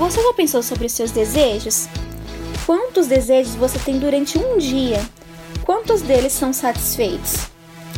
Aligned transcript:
Você 0.00 0.22
já 0.22 0.32
pensou 0.32 0.62
sobre 0.62 0.86
os 0.86 0.92
seus 0.92 1.10
desejos? 1.10 1.86
Quantos 2.64 3.06
desejos 3.06 3.54
você 3.54 3.78
tem 3.78 3.98
durante 3.98 4.38
um 4.38 4.56
dia? 4.56 4.98
Quantos 5.62 6.00
deles 6.00 6.32
são 6.32 6.54
satisfeitos? 6.54 7.48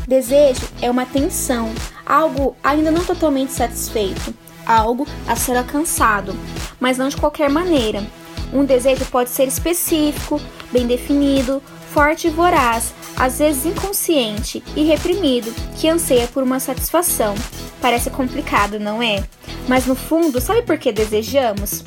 Desejo 0.08 0.66
é 0.80 0.90
uma 0.90 1.06
tensão, 1.06 1.72
algo 2.04 2.56
ainda 2.60 2.90
não 2.90 3.04
totalmente 3.04 3.52
satisfeito, 3.52 4.34
algo 4.66 5.06
a 5.28 5.36
ser 5.36 5.56
alcançado, 5.56 6.34
mas 6.80 6.98
não 6.98 7.08
de 7.08 7.16
qualquer 7.16 7.48
maneira. 7.48 8.04
Um 8.52 8.64
desejo 8.64 9.04
pode 9.04 9.30
ser 9.30 9.46
específico, 9.46 10.40
bem 10.72 10.88
definido, 10.88 11.62
forte 11.92 12.28
e 12.28 12.30
voraz, 12.30 12.94
às 13.16 13.38
vezes 13.38 13.66
inconsciente 13.66 14.62
e 14.74 14.82
reprimido, 14.82 15.52
que 15.76 15.88
anseia 15.88 16.26
por 16.26 16.42
uma 16.42 16.58
satisfação. 16.58 17.34
Parece 17.80 18.08
complicado, 18.10 18.80
não 18.80 19.02
é? 19.02 19.22
Mas 19.68 19.86
no 19.86 19.94
fundo, 19.94 20.40
sabe 20.40 20.62
por 20.62 20.78
que 20.78 20.90
desejamos? 20.90 21.84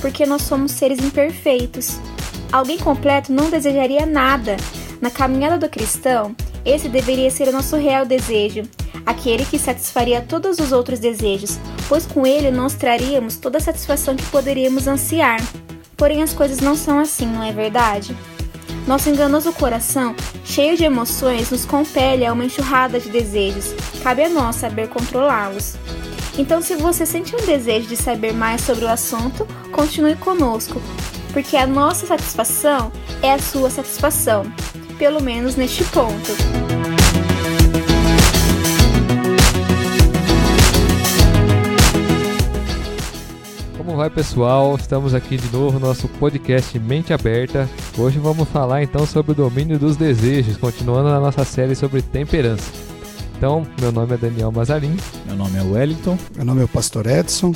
Porque 0.00 0.26
nós 0.26 0.42
somos 0.42 0.72
seres 0.72 0.98
imperfeitos. 0.98 1.98
Alguém 2.52 2.78
completo 2.78 3.32
não 3.32 3.48
desejaria 3.48 4.04
nada. 4.04 4.56
Na 5.00 5.10
caminhada 5.10 5.56
do 5.56 5.68
cristão, 5.68 6.34
esse 6.64 6.88
deveria 6.88 7.30
ser 7.30 7.48
o 7.48 7.52
nosso 7.52 7.76
real 7.76 8.04
desejo, 8.04 8.62
aquele 9.06 9.44
que 9.44 9.58
satisfaria 9.58 10.20
todos 10.20 10.58
os 10.58 10.72
outros 10.72 10.98
desejos, 10.98 11.58
pois 11.88 12.06
com 12.06 12.26
ele 12.26 12.50
nós 12.50 12.74
traríamos 12.74 13.36
toda 13.36 13.58
a 13.58 13.60
satisfação 13.60 14.16
que 14.16 14.24
poderíamos 14.26 14.88
ansiar. 14.88 15.40
Porém, 15.96 16.22
as 16.22 16.32
coisas 16.32 16.58
não 16.58 16.74
são 16.74 16.98
assim, 16.98 17.26
não 17.26 17.42
é 17.42 17.52
verdade? 17.52 18.16
Nosso 18.86 19.08
enganoso 19.08 19.50
coração, 19.54 20.14
cheio 20.44 20.76
de 20.76 20.84
emoções, 20.84 21.50
nos 21.50 21.64
compele 21.64 22.26
a 22.26 22.32
uma 22.34 22.44
enxurrada 22.44 23.00
de 23.00 23.08
desejos. 23.08 23.74
Cabe 24.02 24.24
a 24.24 24.28
nós 24.28 24.56
saber 24.56 24.88
controlá-los. 24.88 25.76
Então, 26.36 26.60
se 26.60 26.76
você 26.76 27.06
sente 27.06 27.34
um 27.34 27.46
desejo 27.46 27.88
de 27.88 27.96
saber 27.96 28.34
mais 28.34 28.60
sobre 28.60 28.84
o 28.84 28.88
assunto, 28.88 29.46
continue 29.72 30.16
conosco, 30.16 30.82
porque 31.32 31.56
a 31.56 31.66
nossa 31.66 32.06
satisfação 32.06 32.92
é 33.22 33.32
a 33.32 33.38
sua 33.38 33.70
satisfação, 33.70 34.44
pelo 34.98 35.22
menos 35.22 35.56
neste 35.56 35.82
ponto. 35.84 36.32
Como 43.78 43.96
vai 43.96 44.10
pessoal? 44.10 44.76
Estamos 44.76 45.14
aqui 45.14 45.38
de 45.38 45.50
novo 45.50 45.78
no 45.78 45.86
nosso 45.86 46.06
podcast 46.06 46.78
Mente 46.78 47.14
Aberta. 47.14 47.66
Hoje 47.96 48.18
vamos 48.18 48.48
falar 48.48 48.82
então 48.82 49.06
sobre 49.06 49.30
o 49.30 49.34
domínio 49.36 49.78
dos 49.78 49.96
desejos, 49.96 50.56
continuando 50.56 51.10
na 51.10 51.20
nossa 51.20 51.44
série 51.44 51.76
sobre 51.76 52.02
temperança. 52.02 52.72
Então, 53.36 53.64
meu 53.80 53.92
nome 53.92 54.14
é 54.14 54.16
Daniel 54.16 54.50
Mazarin. 54.50 54.96
Meu 55.24 55.36
nome 55.36 55.56
é 55.56 55.62
Wellington. 55.62 56.18
Meu 56.34 56.44
nome 56.44 56.62
é 56.62 56.64
o 56.64 56.68
Pastor 56.68 57.06
Edson. 57.06 57.54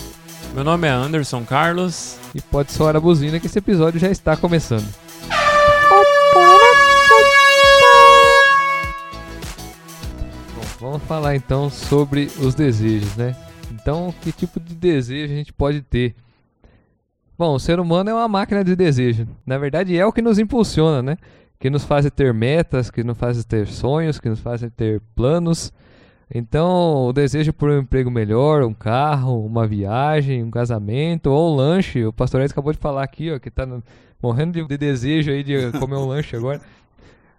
Meu 0.55 0.63
nome 0.63 0.87
é 0.87 0.91
Anderson 0.91 1.45
Carlos. 1.45 2.19
E 2.37 2.41
pode 2.41 2.71
soar 2.71 2.95
a 2.95 3.01
buzina 3.01 3.41
que 3.41 3.47
esse 3.47 3.59
episódio 3.59 3.99
já 3.99 4.11
está 4.11 4.37
começando. 4.37 4.87
Bom, 10.55 10.63
vamos 10.79 11.03
falar 11.03 11.35
então 11.35 11.69
sobre 11.69 12.31
os 12.39 12.55
desejos, 12.55 13.17
né? 13.17 13.35
Então, 13.73 14.15
que 14.23 14.31
tipo 14.31 14.61
de 14.61 14.73
desejo 14.73 15.33
a 15.33 15.37
gente 15.37 15.53
pode 15.53 15.81
ter? 15.81 16.15
Bom, 17.39 17.55
o 17.55 17.61
ser 17.61 17.79
humano 17.79 18.11
é 18.11 18.15
uma 18.15 18.27
máquina 18.27 18.65
de 18.65 18.75
desejo. 18.75 19.29
Na 19.47 19.57
verdade, 19.59 19.97
é 19.97 20.05
o 20.05 20.13
que 20.13 20.21
nos 20.21 20.41
impulsiona, 20.41 21.01
né? 21.01 21.17
Que 21.61 21.71
nos 21.71 21.85
faz 21.85 22.11
ter 22.11 22.35
metas, 22.35 22.91
que 22.91 23.05
nos 23.05 23.17
faz 23.17 23.45
ter 23.45 23.69
sonhos, 23.69 24.19
que 24.19 24.29
nos 24.29 24.41
faz 24.41 24.61
ter 24.77 25.01
planos. 25.15 25.73
Então, 26.35 27.07
o 27.07 27.13
desejo 27.13 27.53
por 27.53 27.71
um 27.71 27.79
emprego 27.79 28.11
melhor, 28.11 28.65
um 28.65 28.75
carro, 28.75 29.47
uma 29.47 29.69
viagem, 29.69 30.43
um 30.43 30.51
casamento 30.51 31.31
ou 31.31 31.53
um 31.53 31.57
lanche. 31.57 32.05
O 32.05 32.13
pastor 32.13 32.41
Ed 32.41 32.51
acabou 32.51 32.73
de 32.73 32.79
falar 32.81 33.05
aqui, 33.05 33.31
ó, 33.31 33.39
que 33.39 33.53
tá 33.53 33.65
morrendo 34.21 34.55
de, 34.55 34.67
de, 34.67 34.77
desejo 34.77 35.31
aí 35.31 35.45
de 35.45 35.71
comer 35.79 35.95
um 35.95 36.07
lanche 36.11 36.35
agora. 36.35 36.61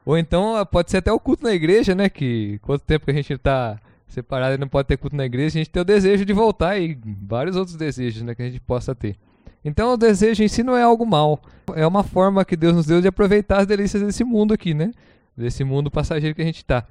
Ou 0.05 0.17
então, 0.17 0.65
pode 0.71 0.91
ser 0.91 0.97
até 0.97 1.11
o 1.11 1.19
culto 1.19 1.43
na 1.43 1.51
igreja, 1.51 1.93
né? 1.93 2.07
Que 2.07 2.57
quanto 2.59 2.85
tempo 2.85 3.03
que 3.03 3.11
a 3.11 3.15
gente 3.15 3.37
tá 3.37 3.77
separado 4.07 4.55
e 4.55 4.57
não 4.57 4.69
pode 4.69 4.87
ter 4.87 4.95
culto 4.95 5.17
na 5.17 5.25
igreja, 5.25 5.59
a 5.59 5.59
gente 5.59 5.69
tem 5.69 5.81
o 5.81 5.85
desejo 5.85 6.23
de 6.23 6.31
voltar 6.31 6.79
e 6.79 6.97
vários 7.21 7.57
outros 7.57 7.75
desejos, 7.75 8.23
né, 8.23 8.33
que 8.33 8.41
a 8.41 8.45
gente 8.45 8.61
possa 8.61 8.95
ter. 8.95 9.17
Então, 9.63 9.93
o 9.93 9.97
desejo 9.97 10.43
em 10.43 10.47
si 10.47 10.63
não 10.63 10.75
é 10.75 10.83
algo 10.83 11.05
mal. 11.05 11.41
É 11.75 11.85
uma 11.85 12.03
forma 12.03 12.45
que 12.45 12.55
Deus 12.55 12.75
nos 12.75 12.85
deu 12.85 13.01
de 13.01 13.07
aproveitar 13.07 13.59
as 13.59 13.67
delícias 13.67 14.01
desse 14.01 14.23
mundo 14.23 14.53
aqui, 14.53 14.73
né? 14.73 14.91
Desse 15.35 15.63
mundo 15.63 15.91
passageiro 15.91 16.35
que 16.35 16.41
a 16.41 16.45
gente 16.45 16.57
está 16.57 16.85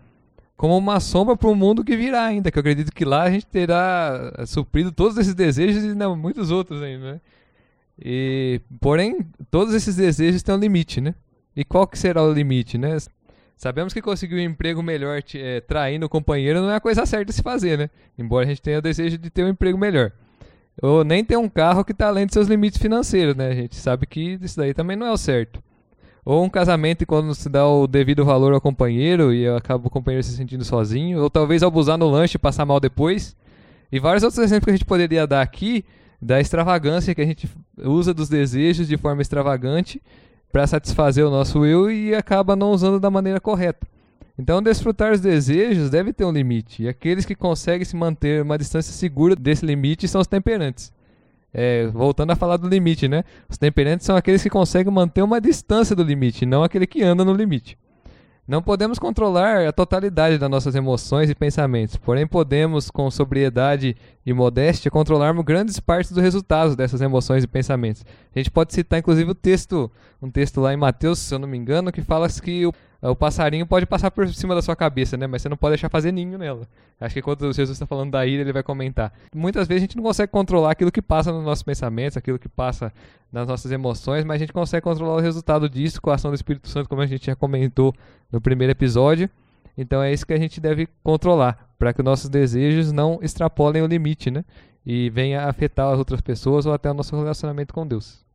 como 0.58 0.76
uma 0.76 0.98
sombra 0.98 1.36
para 1.36 1.48
o 1.48 1.54
mundo 1.54 1.84
que 1.84 1.96
virá 1.96 2.24
ainda, 2.24 2.50
que 2.50 2.58
eu 2.58 2.60
acredito 2.60 2.92
que 2.92 3.04
lá 3.04 3.22
a 3.22 3.30
gente 3.30 3.46
terá 3.46 4.32
suprido 4.44 4.90
todos 4.90 5.16
esses 5.16 5.32
desejos 5.32 5.84
e 5.84 5.94
não, 5.94 6.16
muitos 6.16 6.50
outros 6.50 6.82
ainda, 6.82 7.12
né? 7.12 7.20
E, 7.96 8.60
porém, 8.80 9.20
todos 9.52 9.72
esses 9.72 9.94
desejos 9.94 10.42
têm 10.42 10.54
um 10.56 10.58
limite, 10.58 11.00
né? 11.00 11.14
E 11.54 11.64
qual 11.64 11.86
que 11.86 11.96
será 11.96 12.24
o 12.24 12.32
limite, 12.32 12.76
né? 12.76 12.96
Sabemos 13.56 13.94
que 13.94 14.02
conseguir 14.02 14.34
um 14.34 14.40
emprego 14.40 14.82
melhor 14.82 15.22
é, 15.34 15.60
traindo 15.60 16.06
o 16.06 16.08
companheiro 16.08 16.60
não 16.60 16.70
é 16.70 16.76
a 16.76 16.80
coisa 16.80 17.06
certa 17.06 17.26
de 17.26 17.32
se 17.32 17.42
fazer, 17.42 17.78
né? 17.78 17.90
Embora 18.18 18.44
a 18.44 18.48
gente 18.48 18.60
tenha 18.60 18.78
o 18.78 18.82
desejo 18.82 19.16
de 19.16 19.30
ter 19.30 19.44
um 19.44 19.48
emprego 19.48 19.78
melhor. 19.78 20.10
Ou 20.80 21.02
nem 21.02 21.24
ter 21.24 21.36
um 21.36 21.48
carro 21.48 21.84
que 21.84 21.92
está 21.92 22.08
além 22.08 22.26
de 22.26 22.32
seus 22.32 22.46
limites 22.46 22.80
financeiros, 22.80 23.34
né? 23.34 23.48
A 23.48 23.54
gente 23.54 23.76
sabe 23.76 24.06
que 24.06 24.38
isso 24.40 24.56
daí 24.56 24.72
também 24.72 24.96
não 24.96 25.06
é 25.06 25.12
o 25.12 25.16
certo. 25.16 25.62
Ou 26.24 26.44
um 26.44 26.48
casamento 26.48 27.06
quando 27.06 27.34
se 27.34 27.48
dá 27.48 27.66
o 27.66 27.86
devido 27.86 28.24
valor 28.24 28.52
ao 28.52 28.60
companheiro 28.60 29.32
e 29.32 29.48
acaba 29.48 29.86
o 29.86 29.90
companheiro 29.90 30.22
se 30.22 30.36
sentindo 30.36 30.64
sozinho. 30.64 31.22
Ou 31.22 31.30
talvez 31.30 31.62
abusar 31.62 31.98
no 31.98 32.08
lanche 32.08 32.36
e 32.36 32.38
passar 32.38 32.64
mal 32.64 32.78
depois. 32.78 33.36
E 33.90 33.98
vários 33.98 34.22
outros 34.22 34.42
exemplos 34.42 34.66
que 34.66 34.70
a 34.70 34.74
gente 34.74 34.84
poderia 34.84 35.26
dar 35.26 35.42
aqui 35.42 35.84
da 36.20 36.40
extravagância 36.40 37.14
que 37.14 37.22
a 37.22 37.26
gente 37.26 37.48
usa 37.78 38.12
dos 38.12 38.28
desejos 38.28 38.86
de 38.86 38.96
forma 38.96 39.22
extravagante 39.22 40.02
para 40.52 40.66
satisfazer 40.66 41.26
o 41.26 41.30
nosso 41.30 41.64
eu 41.64 41.90
e 41.90 42.14
acaba 42.14 42.56
não 42.56 42.70
usando 42.72 43.00
da 43.00 43.10
maneira 43.10 43.40
correta. 43.40 43.86
Então, 44.38 44.62
desfrutar 44.62 45.12
os 45.12 45.20
desejos 45.20 45.90
deve 45.90 46.12
ter 46.12 46.24
um 46.24 46.30
limite. 46.30 46.84
E 46.84 46.88
aqueles 46.88 47.24
que 47.24 47.34
conseguem 47.34 47.84
se 47.84 47.96
manter 47.96 48.42
uma 48.42 48.56
distância 48.56 48.92
segura 48.92 49.34
desse 49.34 49.66
limite 49.66 50.06
são 50.06 50.20
os 50.20 50.28
temperantes. 50.28 50.92
É, 51.52 51.88
voltando 51.88 52.30
a 52.30 52.36
falar 52.36 52.56
do 52.56 52.68
limite, 52.68 53.08
né? 53.08 53.24
Os 53.48 53.58
temperantes 53.58 54.06
são 54.06 54.14
aqueles 54.14 54.42
que 54.42 54.50
conseguem 54.50 54.92
manter 54.92 55.22
uma 55.22 55.40
distância 55.40 55.96
do 55.96 56.04
limite, 56.04 56.46
não 56.46 56.62
aquele 56.62 56.86
que 56.86 57.02
anda 57.02 57.24
no 57.24 57.32
limite. 57.32 57.76
Não 58.46 58.62
podemos 58.62 58.98
controlar 58.98 59.66
a 59.66 59.72
totalidade 59.72 60.38
das 60.38 60.48
nossas 60.48 60.74
emoções 60.74 61.28
e 61.28 61.34
pensamentos, 61.34 61.96
porém 61.96 62.26
podemos, 62.26 62.90
com 62.90 63.10
sobriedade 63.10 63.94
e 64.24 64.32
modéstia, 64.32 64.90
controlarmos 64.90 65.44
grandes 65.44 65.78
partes 65.78 66.12
dos 66.12 66.22
resultados 66.22 66.74
dessas 66.74 67.02
emoções 67.02 67.44
e 67.44 67.46
pensamentos. 67.46 68.06
A 68.34 68.38
gente 68.38 68.50
pode 68.50 68.72
citar, 68.72 69.00
inclusive, 69.00 69.30
o 69.30 69.34
texto, 69.34 69.90
um 70.22 70.30
texto 70.30 70.62
lá 70.62 70.72
em 70.72 70.78
Mateus, 70.78 71.18
se 71.18 71.34
eu 71.34 71.38
não 71.38 71.46
me 71.46 71.58
engano, 71.58 71.92
que 71.92 72.00
fala 72.00 72.26
que 72.26 72.70
o 73.00 73.14
passarinho 73.14 73.64
pode 73.64 73.86
passar 73.86 74.10
por 74.10 74.28
cima 74.28 74.54
da 74.54 74.62
sua 74.62 74.74
cabeça, 74.74 75.16
né? 75.16 75.26
Mas 75.26 75.42
você 75.42 75.48
não 75.48 75.56
pode 75.56 75.72
deixar 75.72 75.88
fazer 75.88 76.10
ninho 76.10 76.36
nela. 76.36 76.66
Acho 77.00 77.14
que 77.14 77.22
quando 77.22 77.40
Jesus 77.52 77.70
está 77.70 77.86
falando 77.86 78.10
da 78.10 78.26
ira, 78.26 78.42
ele 78.42 78.52
vai 78.52 78.62
comentar. 78.62 79.12
Muitas 79.32 79.68
vezes 79.68 79.82
a 79.82 79.86
gente 79.86 79.96
não 79.96 80.02
consegue 80.02 80.32
controlar 80.32 80.72
aquilo 80.72 80.90
que 80.90 81.00
passa 81.00 81.32
nos 81.32 81.44
nossos 81.44 81.62
pensamentos, 81.62 82.16
aquilo 82.16 82.40
que 82.40 82.48
passa 82.48 82.92
nas 83.32 83.46
nossas 83.46 83.70
emoções, 83.70 84.24
mas 84.24 84.36
a 84.36 84.38
gente 84.38 84.52
consegue 84.52 84.82
controlar 84.82 85.14
o 85.14 85.20
resultado 85.20 85.68
disso 85.68 86.02
com 86.02 86.10
a 86.10 86.14
ação 86.14 86.32
do 86.32 86.34
Espírito 86.34 86.68
Santo, 86.68 86.88
como 86.88 87.00
a 87.00 87.06
gente 87.06 87.26
já 87.26 87.36
comentou 87.36 87.94
no 88.32 88.40
primeiro 88.40 88.72
episódio. 88.72 89.30
Então 89.76 90.02
é 90.02 90.12
isso 90.12 90.26
que 90.26 90.32
a 90.32 90.38
gente 90.38 90.60
deve 90.60 90.88
controlar, 91.04 91.70
para 91.78 91.92
que 91.92 92.02
nossos 92.02 92.28
desejos 92.28 92.90
não 92.90 93.20
extrapolem 93.22 93.80
o 93.80 93.86
limite, 93.86 94.28
né? 94.28 94.44
E 94.84 95.08
venha 95.10 95.44
afetar 95.44 95.92
as 95.92 95.98
outras 95.98 96.20
pessoas 96.20 96.66
ou 96.66 96.72
até 96.72 96.90
o 96.90 96.94
nosso 96.94 97.14
relacionamento 97.14 97.72
com 97.72 97.86
Deus. 97.86 98.26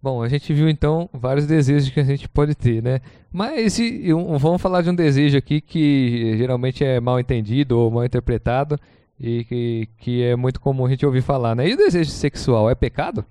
Bom, 0.00 0.22
a 0.22 0.28
gente 0.28 0.54
viu 0.54 0.68
então 0.68 1.10
vários 1.12 1.46
desejos 1.46 1.90
que 1.90 1.98
a 1.98 2.04
gente 2.04 2.28
pode 2.28 2.54
ter, 2.54 2.80
né? 2.80 3.00
Mas 3.32 3.58
esse, 3.58 4.12
vamos 4.12 4.62
falar 4.62 4.82
de 4.82 4.90
um 4.90 4.94
desejo 4.94 5.36
aqui 5.36 5.60
que 5.60 6.36
geralmente 6.36 6.84
é 6.84 7.00
mal 7.00 7.18
entendido 7.18 7.76
ou 7.76 7.90
mal 7.90 8.04
interpretado 8.04 8.78
e 9.18 9.44
que, 9.44 9.88
que 9.98 10.22
é 10.22 10.36
muito 10.36 10.60
comum 10.60 10.86
a 10.86 10.90
gente 10.90 11.04
ouvir 11.04 11.22
falar, 11.22 11.56
né? 11.56 11.68
E 11.68 11.74
o 11.74 11.76
desejo 11.76 12.10
sexual 12.10 12.70
é 12.70 12.76
pecado? 12.76 13.24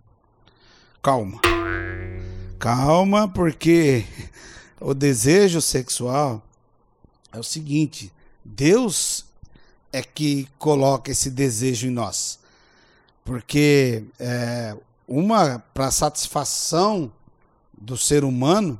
Calma. 1.02 1.40
Calma, 2.60 3.30
porque 3.30 4.04
o 4.82 4.94
desejo 4.94 5.62
sexual 5.62 6.44
é 7.32 7.40
o 7.40 7.44
seguinte: 7.44 8.12
Deus 8.44 9.26
é 9.94 10.02
que 10.02 10.50
coloca 10.60 11.12
esse 11.12 11.32
desejo 11.32 11.88
em 11.88 11.92
nós. 11.92 12.40
Porque 13.24 14.04
é, 14.20 14.76
uma 15.08 15.60
para 15.74 15.90
satisfação 15.90 17.12
do 17.78 17.96
ser 17.96 18.24
humano 18.24 18.80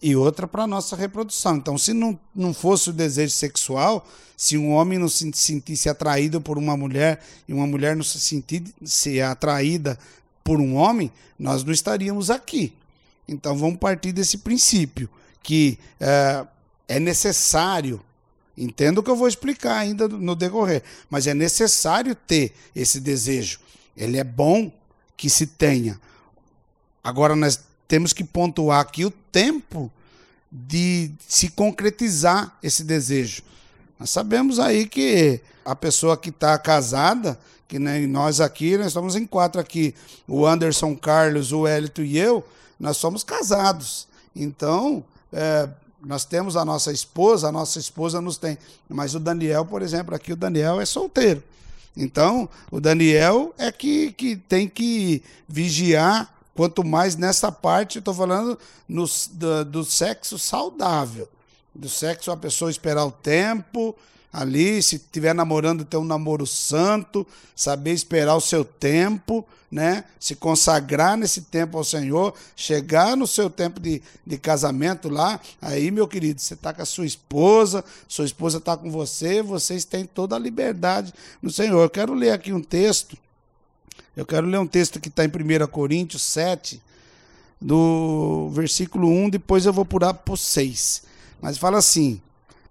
e 0.00 0.14
outra 0.14 0.46
para 0.46 0.66
nossa 0.66 0.94
reprodução. 0.94 1.56
Então, 1.56 1.76
se 1.76 1.92
não, 1.92 2.18
não 2.34 2.52
fosse 2.54 2.90
o 2.90 2.92
desejo 2.92 3.32
sexual, 3.32 4.06
se 4.36 4.56
um 4.56 4.70
homem 4.70 4.98
não 4.98 5.08
se 5.08 5.30
sentisse 5.34 5.88
atraído 5.88 6.40
por 6.40 6.58
uma 6.58 6.76
mulher 6.76 7.20
e 7.48 7.52
uma 7.52 7.66
mulher 7.66 7.96
não 7.96 8.04
se 8.04 8.20
sentisse 8.20 9.20
atraída 9.20 9.98
por 10.44 10.60
um 10.60 10.76
homem, 10.76 11.10
nós 11.38 11.64
não 11.64 11.72
estaríamos 11.72 12.30
aqui. 12.30 12.72
Então, 13.26 13.56
vamos 13.56 13.78
partir 13.78 14.12
desse 14.12 14.38
princípio 14.38 15.08
que 15.42 15.78
é, 16.00 16.46
é 16.86 17.00
necessário. 17.00 18.00
Entendo 18.56 18.98
o 18.98 19.02
que 19.02 19.10
eu 19.10 19.16
vou 19.16 19.28
explicar 19.28 19.78
ainda 19.78 20.08
no 20.08 20.34
decorrer, 20.34 20.82
mas 21.08 21.26
é 21.26 21.34
necessário 21.34 22.14
ter 22.14 22.52
esse 22.74 23.00
desejo. 23.00 23.60
Ele 23.96 24.18
é 24.18 24.24
bom, 24.24 24.72
que 25.18 25.28
se 25.28 25.46
tenha. 25.48 26.00
Agora 27.02 27.34
nós 27.34 27.60
temos 27.88 28.12
que 28.14 28.22
pontuar 28.22 28.80
aqui 28.80 29.04
o 29.04 29.10
tempo 29.10 29.90
de 30.50 31.10
se 31.26 31.50
concretizar 31.50 32.56
esse 32.62 32.84
desejo. 32.84 33.42
Nós 33.98 34.10
sabemos 34.10 34.58
aí 34.58 34.86
que 34.86 35.40
a 35.64 35.74
pessoa 35.74 36.16
que 36.16 36.30
está 36.30 36.56
casada, 36.56 37.38
que 37.66 37.78
nem 37.78 38.06
nós 38.06 38.40
aqui, 38.40 38.78
nós 38.78 38.86
estamos 38.86 39.16
em 39.16 39.26
quatro 39.26 39.60
aqui, 39.60 39.94
o 40.26 40.46
Anderson, 40.46 40.96
Carlos, 40.96 41.52
o 41.52 41.66
Elito 41.66 42.02
e 42.02 42.16
eu, 42.16 42.46
nós 42.78 42.96
somos 42.96 43.24
casados. 43.24 44.06
Então, 44.34 45.04
é, 45.32 45.68
nós 46.00 46.24
temos 46.24 46.56
a 46.56 46.64
nossa 46.64 46.92
esposa, 46.92 47.48
a 47.48 47.52
nossa 47.52 47.78
esposa 47.80 48.20
nos 48.20 48.38
tem. 48.38 48.56
Mas 48.88 49.16
o 49.16 49.20
Daniel, 49.20 49.64
por 49.64 49.82
exemplo, 49.82 50.14
aqui 50.14 50.32
o 50.32 50.36
Daniel 50.36 50.80
é 50.80 50.86
solteiro. 50.86 51.42
Então, 51.96 52.48
o 52.70 52.80
Daniel 52.80 53.54
é 53.58 53.72
que, 53.72 54.12
que 54.12 54.36
tem 54.36 54.68
que 54.68 55.22
vigiar, 55.48 56.32
quanto 56.54 56.84
mais 56.84 57.16
nessa 57.16 57.50
parte, 57.50 57.98
estou 57.98 58.14
falando 58.14 58.58
no, 58.88 59.04
do, 59.32 59.64
do 59.64 59.84
sexo 59.84 60.38
saudável. 60.38 61.28
Do 61.74 61.88
sexo, 61.88 62.30
a 62.30 62.36
pessoa 62.36 62.70
esperar 62.70 63.04
o 63.04 63.12
tempo, 63.12 63.94
ali, 64.38 64.80
se 64.80 64.94
estiver 64.94 65.34
namorando, 65.34 65.84
ter 65.84 65.96
um 65.96 66.04
namoro 66.04 66.46
santo, 66.46 67.26
saber 67.56 67.90
esperar 67.90 68.36
o 68.36 68.40
seu 68.40 68.64
tempo, 68.64 69.44
né? 69.68 70.04
Se 70.20 70.36
consagrar 70.36 71.16
nesse 71.16 71.42
tempo 71.42 71.76
ao 71.76 71.82
Senhor, 71.82 72.32
chegar 72.54 73.16
no 73.16 73.26
seu 73.26 73.50
tempo 73.50 73.80
de, 73.80 74.00
de 74.24 74.38
casamento 74.38 75.08
lá, 75.08 75.40
aí, 75.60 75.90
meu 75.90 76.06
querido, 76.06 76.40
você 76.40 76.54
está 76.54 76.72
com 76.72 76.80
a 76.80 76.84
sua 76.84 77.04
esposa, 77.04 77.84
sua 78.06 78.24
esposa 78.24 78.58
está 78.58 78.76
com 78.76 78.92
você, 78.92 79.42
vocês 79.42 79.84
têm 79.84 80.04
toda 80.04 80.36
a 80.36 80.38
liberdade 80.38 81.12
no 81.42 81.50
Senhor. 81.50 81.82
Eu 81.82 81.90
quero 81.90 82.14
ler 82.14 82.30
aqui 82.30 82.52
um 82.52 82.62
texto, 82.62 83.18
eu 84.16 84.24
quero 84.24 84.46
ler 84.46 84.60
um 84.60 84.68
texto 84.68 85.00
que 85.00 85.08
está 85.08 85.24
em 85.24 85.28
1 85.28 85.66
Coríntios 85.66 86.22
7, 86.22 86.80
do 87.60 88.50
versículo 88.52 89.08
1, 89.08 89.30
depois 89.30 89.66
eu 89.66 89.72
vou 89.72 89.84
pular 89.84 90.14
para 90.14 90.34
o 90.34 90.36
6. 90.36 91.02
Mas 91.42 91.58
fala 91.58 91.78
assim, 91.78 92.20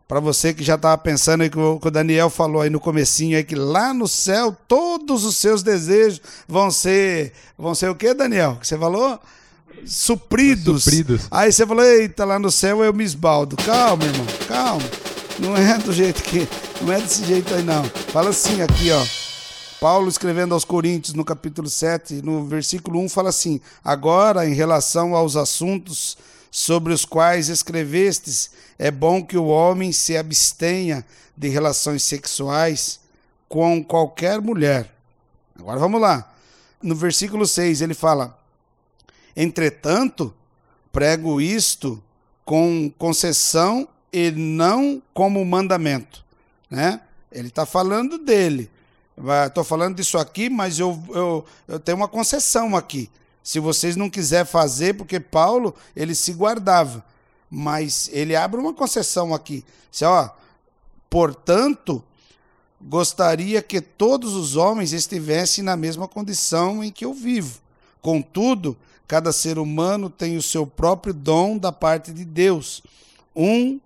para 0.08 0.20
você 0.20 0.54
que 0.54 0.64
já 0.64 0.76
estava 0.76 0.98
pensando 0.98 1.42
aí 1.42 1.50
que 1.50 1.60
o, 1.60 1.80
que 1.80 1.88
o, 1.88 1.92
Daniel 1.92 2.30
falou 2.30 2.62
aí 2.62 2.70
no 2.70 2.80
comecinho 2.80 3.36
aí 3.36 3.44
que 3.44 3.56
lá 3.56 3.94
no 3.94 4.08
céu 4.08 4.56
todos 4.68 5.26
os 5.26 5.36
seus 5.36 5.62
desejos 5.62 6.22
vão 6.48 6.72
ser 6.72 7.34
vão 7.58 7.76
ser 7.76 7.90
o 7.90 7.96
que 7.96 8.14
Daniel? 8.14 8.58
Que 8.60 8.68
você 8.68 8.78
falou? 8.78 9.20
Supridos. 9.86 10.86
supridos. 10.86 11.28
Aí 11.30 11.52
você 11.52 11.68
falou 11.68 11.84
eita 11.84 12.24
lá 12.24 12.40
no 12.40 12.50
céu 12.50 12.84
eu 12.84 12.94
me 12.94 13.04
esbaldo. 13.04 13.58
Calma 13.58 14.06
irmão 14.06 14.26
calma. 14.48 14.90
Não 15.40 15.56
é 15.56 15.78
do 15.78 15.92
jeito 15.92 16.24
que 16.24 16.48
não 16.82 16.94
é 16.94 17.02
desse 17.02 17.26
jeito 17.26 17.54
aí 17.54 17.64
não. 17.64 17.84
Fala 17.84 18.30
assim 18.30 18.62
aqui 18.62 18.92
ó. 18.92 19.06
Paulo 19.82 20.08
escrevendo 20.08 20.54
aos 20.54 20.64
Coríntios 20.64 21.14
no 21.14 21.26
capítulo 21.26 21.70
7 21.70 22.22
no 22.24 22.46
versículo 22.46 23.00
1 23.02 23.10
fala 23.10 23.30
assim 23.30 23.62
agora 23.84 24.48
em 24.48 24.54
relação 24.54 25.16
aos 25.16 25.36
assuntos 25.36 26.18
sobre 26.52 26.94
os 26.94 27.06
quais 27.06 27.50
escrevestes, 27.50 28.52
é 28.78 28.92
bom 28.92 29.24
que 29.24 29.38
o 29.38 29.48
homem 29.48 29.92
se 29.92 30.18
abstenha 30.18 31.06
de 31.36 31.50
relações 31.50 32.04
sexuais 32.04 33.00
com 33.48 33.84
qualquer 33.84 34.42
mulher. 34.42 34.94
Agora 35.58 35.80
vamos 35.80 36.02
lá. 36.02 36.34
No 36.82 36.96
versículo 36.96 37.46
6 37.46 37.82
ele 37.82 37.94
fala: 37.94 38.38
Entretanto, 39.36 40.34
prego 40.92 41.42
isto 41.42 42.02
com 42.46 42.92
concessão 42.98 43.88
e 44.12 44.32
não 44.32 45.02
como 45.14 45.44
mandamento. 45.44 46.24
Né? 46.70 47.02
Ele 47.32 47.50
está 47.50 47.66
falando 47.66 48.18
dele. 48.18 48.70
Estou 49.48 49.64
falando 49.64 49.96
disso 49.96 50.18
aqui, 50.18 50.50
mas 50.50 50.80
eu, 50.80 51.04
eu, 51.10 51.46
eu 51.68 51.80
tenho 51.80 51.98
uma 51.98 52.08
concessão 52.08 52.76
aqui 52.76 53.10
se 53.48 53.62
vocês 53.62 53.96
não 53.96 54.10
quiser 54.10 54.46
fazer, 54.46 54.96
porque 54.96 55.22
Paulo 55.22 55.74
ele 55.96 56.14
se 56.14 56.34
guardava, 56.34 57.02
mas 57.50 58.10
ele 58.12 58.36
abre 58.36 58.60
uma 58.60 58.74
concessão 58.74 59.34
aqui. 59.34 59.64
Se, 59.90 60.04
ó, 60.04 60.30
portanto, 61.10 62.04
gostaria 62.82 63.62
que 63.62 63.80
todos 63.80 64.34
os 64.34 64.58
homens 64.58 64.92
estivessem 64.92 65.64
na 65.64 65.78
mesma 65.78 66.10
condição 66.10 66.84
em 66.84 66.92
que 66.92 67.06
eu 67.06 67.14
vivo. 67.14 67.62
Contudo, 68.02 68.76
cada 69.08 69.32
ser 69.32 69.58
humano 69.58 70.10
tem 70.10 70.36
o 70.36 70.42
seu 70.42 70.68
próprio 70.68 71.14
dom 71.14 71.58
da 71.58 71.72
parte 71.72 72.12
de 72.12 72.26
Deus. 72.26 72.84
Um 73.34 73.80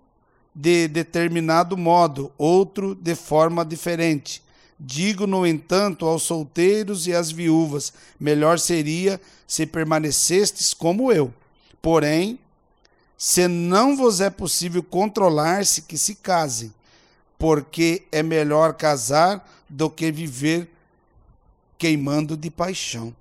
de 0.52 0.88
determinado 0.88 1.76
modo, 1.76 2.32
outro 2.36 2.96
de 2.96 3.14
forma 3.14 3.64
diferente. 3.64 4.42
Digo, 4.84 5.28
no 5.28 5.46
entanto, 5.46 6.06
aos 6.06 6.24
solteiros 6.24 7.06
e 7.06 7.14
às 7.14 7.30
viúvas: 7.30 7.92
melhor 8.18 8.58
seria 8.58 9.20
se 9.46 9.64
permanecestes 9.64 10.74
como 10.74 11.12
eu. 11.12 11.32
Porém, 11.80 12.36
se 13.16 13.46
não 13.46 13.96
vos 13.96 14.20
é 14.20 14.28
possível 14.28 14.82
controlar-se, 14.82 15.82
que 15.82 15.96
se 15.96 16.16
casem, 16.16 16.74
porque 17.38 18.02
é 18.10 18.24
melhor 18.24 18.74
casar 18.74 19.48
do 19.68 19.88
que 19.88 20.10
viver 20.10 20.68
queimando 21.78 22.36
de 22.36 22.50
paixão. 22.50 23.14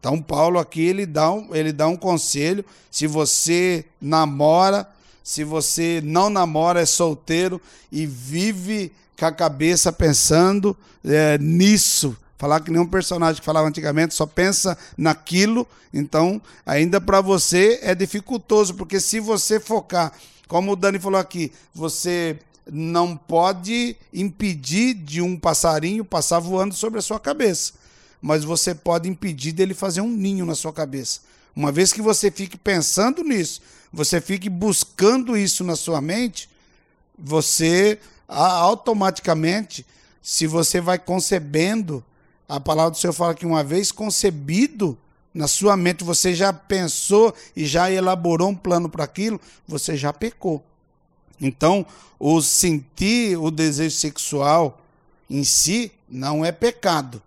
Então, 0.00 0.20
Paulo 0.22 0.58
aqui 0.58 0.80
ele 0.80 1.04
dá 1.04 1.30
um, 1.30 1.54
ele 1.54 1.72
dá 1.72 1.86
um 1.86 1.96
conselho: 1.96 2.64
se 2.90 3.06
você 3.06 3.84
namora, 4.00 4.88
se 5.22 5.44
você 5.44 6.00
não 6.02 6.30
namora, 6.30 6.80
é 6.80 6.86
solteiro 6.86 7.60
e 7.92 8.06
vive 8.06 8.90
com 9.18 9.26
a 9.26 9.32
cabeça 9.32 9.92
pensando 9.92 10.76
é, 11.04 11.38
nisso. 11.38 12.16
Falar 12.36 12.60
que 12.60 12.70
nenhum 12.70 12.86
personagem 12.86 13.40
que 13.40 13.46
falava 13.46 13.68
antigamente 13.68 14.14
só 14.14 14.26
pensa 14.26 14.76
naquilo, 14.98 15.66
então 15.92 16.42
ainda 16.66 17.00
para 17.00 17.20
você 17.20 17.78
é 17.82 17.94
dificultoso, 17.94 18.74
porque 18.74 19.00
se 19.00 19.20
você 19.20 19.60
focar, 19.60 20.12
como 20.48 20.72
o 20.72 20.76
Dani 20.76 20.98
falou 20.98 21.20
aqui, 21.20 21.52
você 21.72 22.38
não 22.70 23.16
pode 23.16 23.96
impedir 24.12 24.94
de 24.94 25.20
um 25.20 25.38
passarinho 25.38 26.04
passar 26.04 26.38
voando 26.38 26.74
sobre 26.74 26.98
a 26.98 27.02
sua 27.02 27.20
cabeça, 27.20 27.72
mas 28.20 28.42
você 28.42 28.74
pode 28.74 29.08
impedir 29.08 29.52
dele 29.52 29.74
fazer 29.74 30.00
um 30.00 30.10
ninho 30.10 30.44
na 30.44 30.54
sua 30.54 30.72
cabeça. 30.72 31.20
Uma 31.54 31.70
vez 31.70 31.92
que 31.92 32.02
você 32.02 32.30
fique 32.30 32.56
pensando 32.56 33.22
nisso, 33.22 33.62
você 33.92 34.20
fique 34.20 34.50
buscando 34.50 35.36
isso 35.36 35.62
na 35.62 35.76
sua 35.76 36.00
mente, 36.00 36.48
você 37.16 37.98
automaticamente, 38.28 39.86
se 40.22 40.46
você 40.46 40.80
vai 40.80 40.98
concebendo, 40.98 42.04
a 42.48 42.58
palavra 42.58 42.92
do 42.92 42.96
Senhor 42.96 43.12
fala 43.12 43.34
que 43.34 43.46
uma 43.46 43.62
vez 43.62 43.92
concebido 43.92 44.98
na 45.32 45.48
sua 45.48 45.76
mente, 45.76 46.04
você 46.04 46.32
já 46.32 46.52
pensou 46.52 47.34
e 47.56 47.66
já 47.66 47.90
elaborou 47.90 48.50
um 48.50 48.54
plano 48.54 48.88
para 48.88 49.02
aquilo, 49.02 49.40
você 49.66 49.96
já 49.96 50.12
pecou. 50.12 50.64
Então, 51.40 51.84
o 52.20 52.40
sentir 52.40 53.36
o 53.36 53.50
desejo 53.50 53.96
sexual 53.96 54.80
em 55.28 55.42
si 55.42 55.90
não 56.08 56.44
é 56.44 56.52
pecado. 56.52 57.20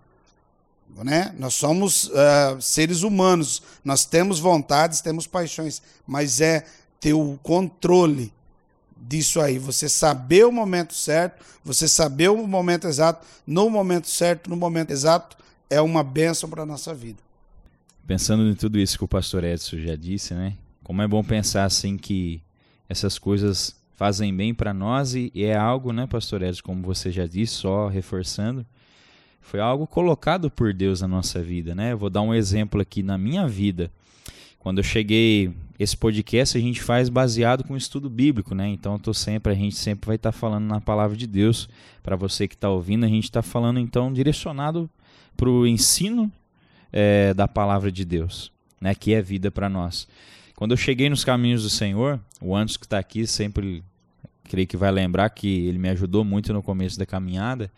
Né? 1.03 1.35
Nós 1.37 1.53
somos 1.53 2.05
uh, 2.05 2.61
seres 2.61 3.03
humanos, 3.03 3.61
nós 3.83 4.05
temos 4.05 4.39
vontades, 4.39 5.01
temos 5.01 5.27
paixões, 5.27 5.81
mas 6.07 6.41
é 6.41 6.65
ter 6.99 7.13
o 7.13 7.37
controle 7.43 8.33
disso 9.01 9.39
aí. 9.39 9.59
Você 9.59 9.89
saber 9.89 10.45
o 10.45 10.51
momento 10.51 10.93
certo, 10.93 11.43
você 11.63 11.87
saber 11.87 12.29
o 12.29 12.47
momento 12.47 12.87
exato, 12.87 13.25
no 13.45 13.69
momento 13.69 14.07
certo, 14.07 14.49
no 14.49 14.55
momento 14.55 14.91
exato, 14.91 15.37
é 15.69 15.81
uma 15.81 16.03
bênção 16.03 16.49
para 16.49 16.63
a 16.63 16.65
nossa 16.65 16.93
vida. 16.93 17.19
Pensando 18.05 18.49
em 18.49 18.55
tudo 18.55 18.79
isso 18.79 18.97
que 18.97 19.03
o 19.03 19.07
pastor 19.07 19.43
Edson 19.43 19.77
já 19.77 19.95
disse, 19.95 20.33
né? 20.33 20.53
Como 20.83 21.01
é 21.01 21.07
bom 21.07 21.23
pensar 21.23 21.65
assim 21.65 21.97
que 21.97 22.41
essas 22.87 23.19
coisas 23.19 23.75
fazem 23.95 24.33
bem 24.33 24.53
para 24.53 24.73
nós 24.73 25.13
e 25.15 25.31
é 25.35 25.55
algo, 25.55 25.91
né, 25.91 26.07
pastor 26.07 26.41
Edson, 26.41 26.61
como 26.63 26.83
você 26.83 27.11
já 27.11 27.25
disse, 27.25 27.55
só 27.55 27.87
reforçando, 27.87 28.65
foi 29.41 29.59
algo 29.59 29.87
colocado 29.87 30.51
por 30.51 30.73
Deus 30.73 31.01
na 31.01 31.07
nossa 31.07 31.41
vida, 31.41 31.73
né? 31.73 31.93
Eu 31.93 31.97
vou 31.97 32.09
dar 32.09 32.21
um 32.21 32.33
exemplo 32.33 32.79
aqui 32.79 33.01
na 33.01 33.17
minha 33.17 33.47
vida. 33.47 33.91
Quando 34.59 34.77
eu 34.77 34.83
cheguei 34.83 35.53
esse 35.79 35.95
podcast 35.95 36.57
a 36.57 36.61
gente 36.61 36.81
faz 36.81 37.07
baseado 37.09 37.63
com 37.63 37.77
estudo 37.77 38.09
bíblico, 38.09 38.55
né? 38.55 38.67
Então 38.67 38.97
tô 38.97 39.13
sempre, 39.13 39.51
a 39.51 39.55
gente 39.55 39.75
sempre 39.75 40.07
vai 40.07 40.15
estar 40.15 40.31
tá 40.31 40.37
falando 40.37 40.65
na 40.65 40.81
palavra 40.81 41.15
de 41.15 41.27
Deus. 41.27 41.69
Para 42.01 42.15
você 42.15 42.47
que 42.47 42.55
está 42.55 42.69
ouvindo, 42.69 43.05
a 43.05 43.09
gente 43.09 43.25
está 43.25 43.41
falando 43.41 43.79
então 43.79 44.11
direcionado 44.11 44.89
para 45.35 45.49
o 45.49 45.67
ensino 45.67 46.31
é, 46.91 47.33
da 47.33 47.47
palavra 47.47 47.91
de 47.91 48.03
Deus, 48.03 48.51
né? 48.81 48.95
Que 48.95 49.13
é 49.13 49.21
vida 49.21 49.51
para 49.51 49.69
nós. 49.69 50.07
Quando 50.55 50.71
eu 50.71 50.77
cheguei 50.77 51.09
nos 51.09 51.23
caminhos 51.23 51.61
do 51.61 51.69
Senhor, 51.69 52.19
o 52.41 52.55
Anderson 52.55 52.79
que 52.79 52.85
está 52.85 52.97
aqui 52.97 53.27
sempre 53.27 53.83
creio 54.47 54.65
que 54.65 54.77
vai 54.77 54.91
lembrar 54.91 55.29
que 55.29 55.67
ele 55.67 55.77
me 55.77 55.89
ajudou 55.89 56.23
muito 56.23 56.51
no 56.51 56.63
começo 56.63 56.97
da 56.97 57.05
caminhada. 57.05 57.71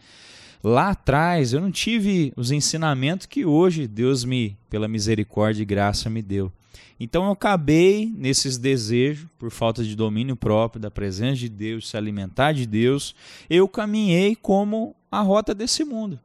Lá 0.63 0.89
atrás 0.91 1.51
eu 1.51 1.59
não 1.59 1.71
tive 1.71 2.31
os 2.37 2.51
ensinamentos 2.51 3.25
que 3.25 3.45
hoje 3.45 3.87
Deus 3.87 4.23
me, 4.23 4.57
pela 4.69 4.87
misericórdia 4.87 5.63
e 5.63 5.65
graça, 5.65 6.09
me 6.09 6.21
deu. 6.21 6.51
Então 6.99 7.25
eu 7.25 7.31
acabei 7.31 8.11
nesses 8.15 8.57
desejos, 8.57 9.25
por 9.37 9.49
falta 9.51 9.83
de 9.83 9.95
domínio 9.95 10.35
próprio, 10.35 10.81
da 10.81 10.91
presença 10.91 11.37
de 11.37 11.49
Deus, 11.49 11.89
se 11.89 11.95
alimentar 11.95 12.51
de 12.51 12.65
Deus, 12.65 13.15
eu 13.49 13.67
caminhei 13.67 14.35
como 14.35 14.95
a 15.11 15.21
rota 15.21 15.53
desse 15.53 15.83
mundo. 15.83 16.19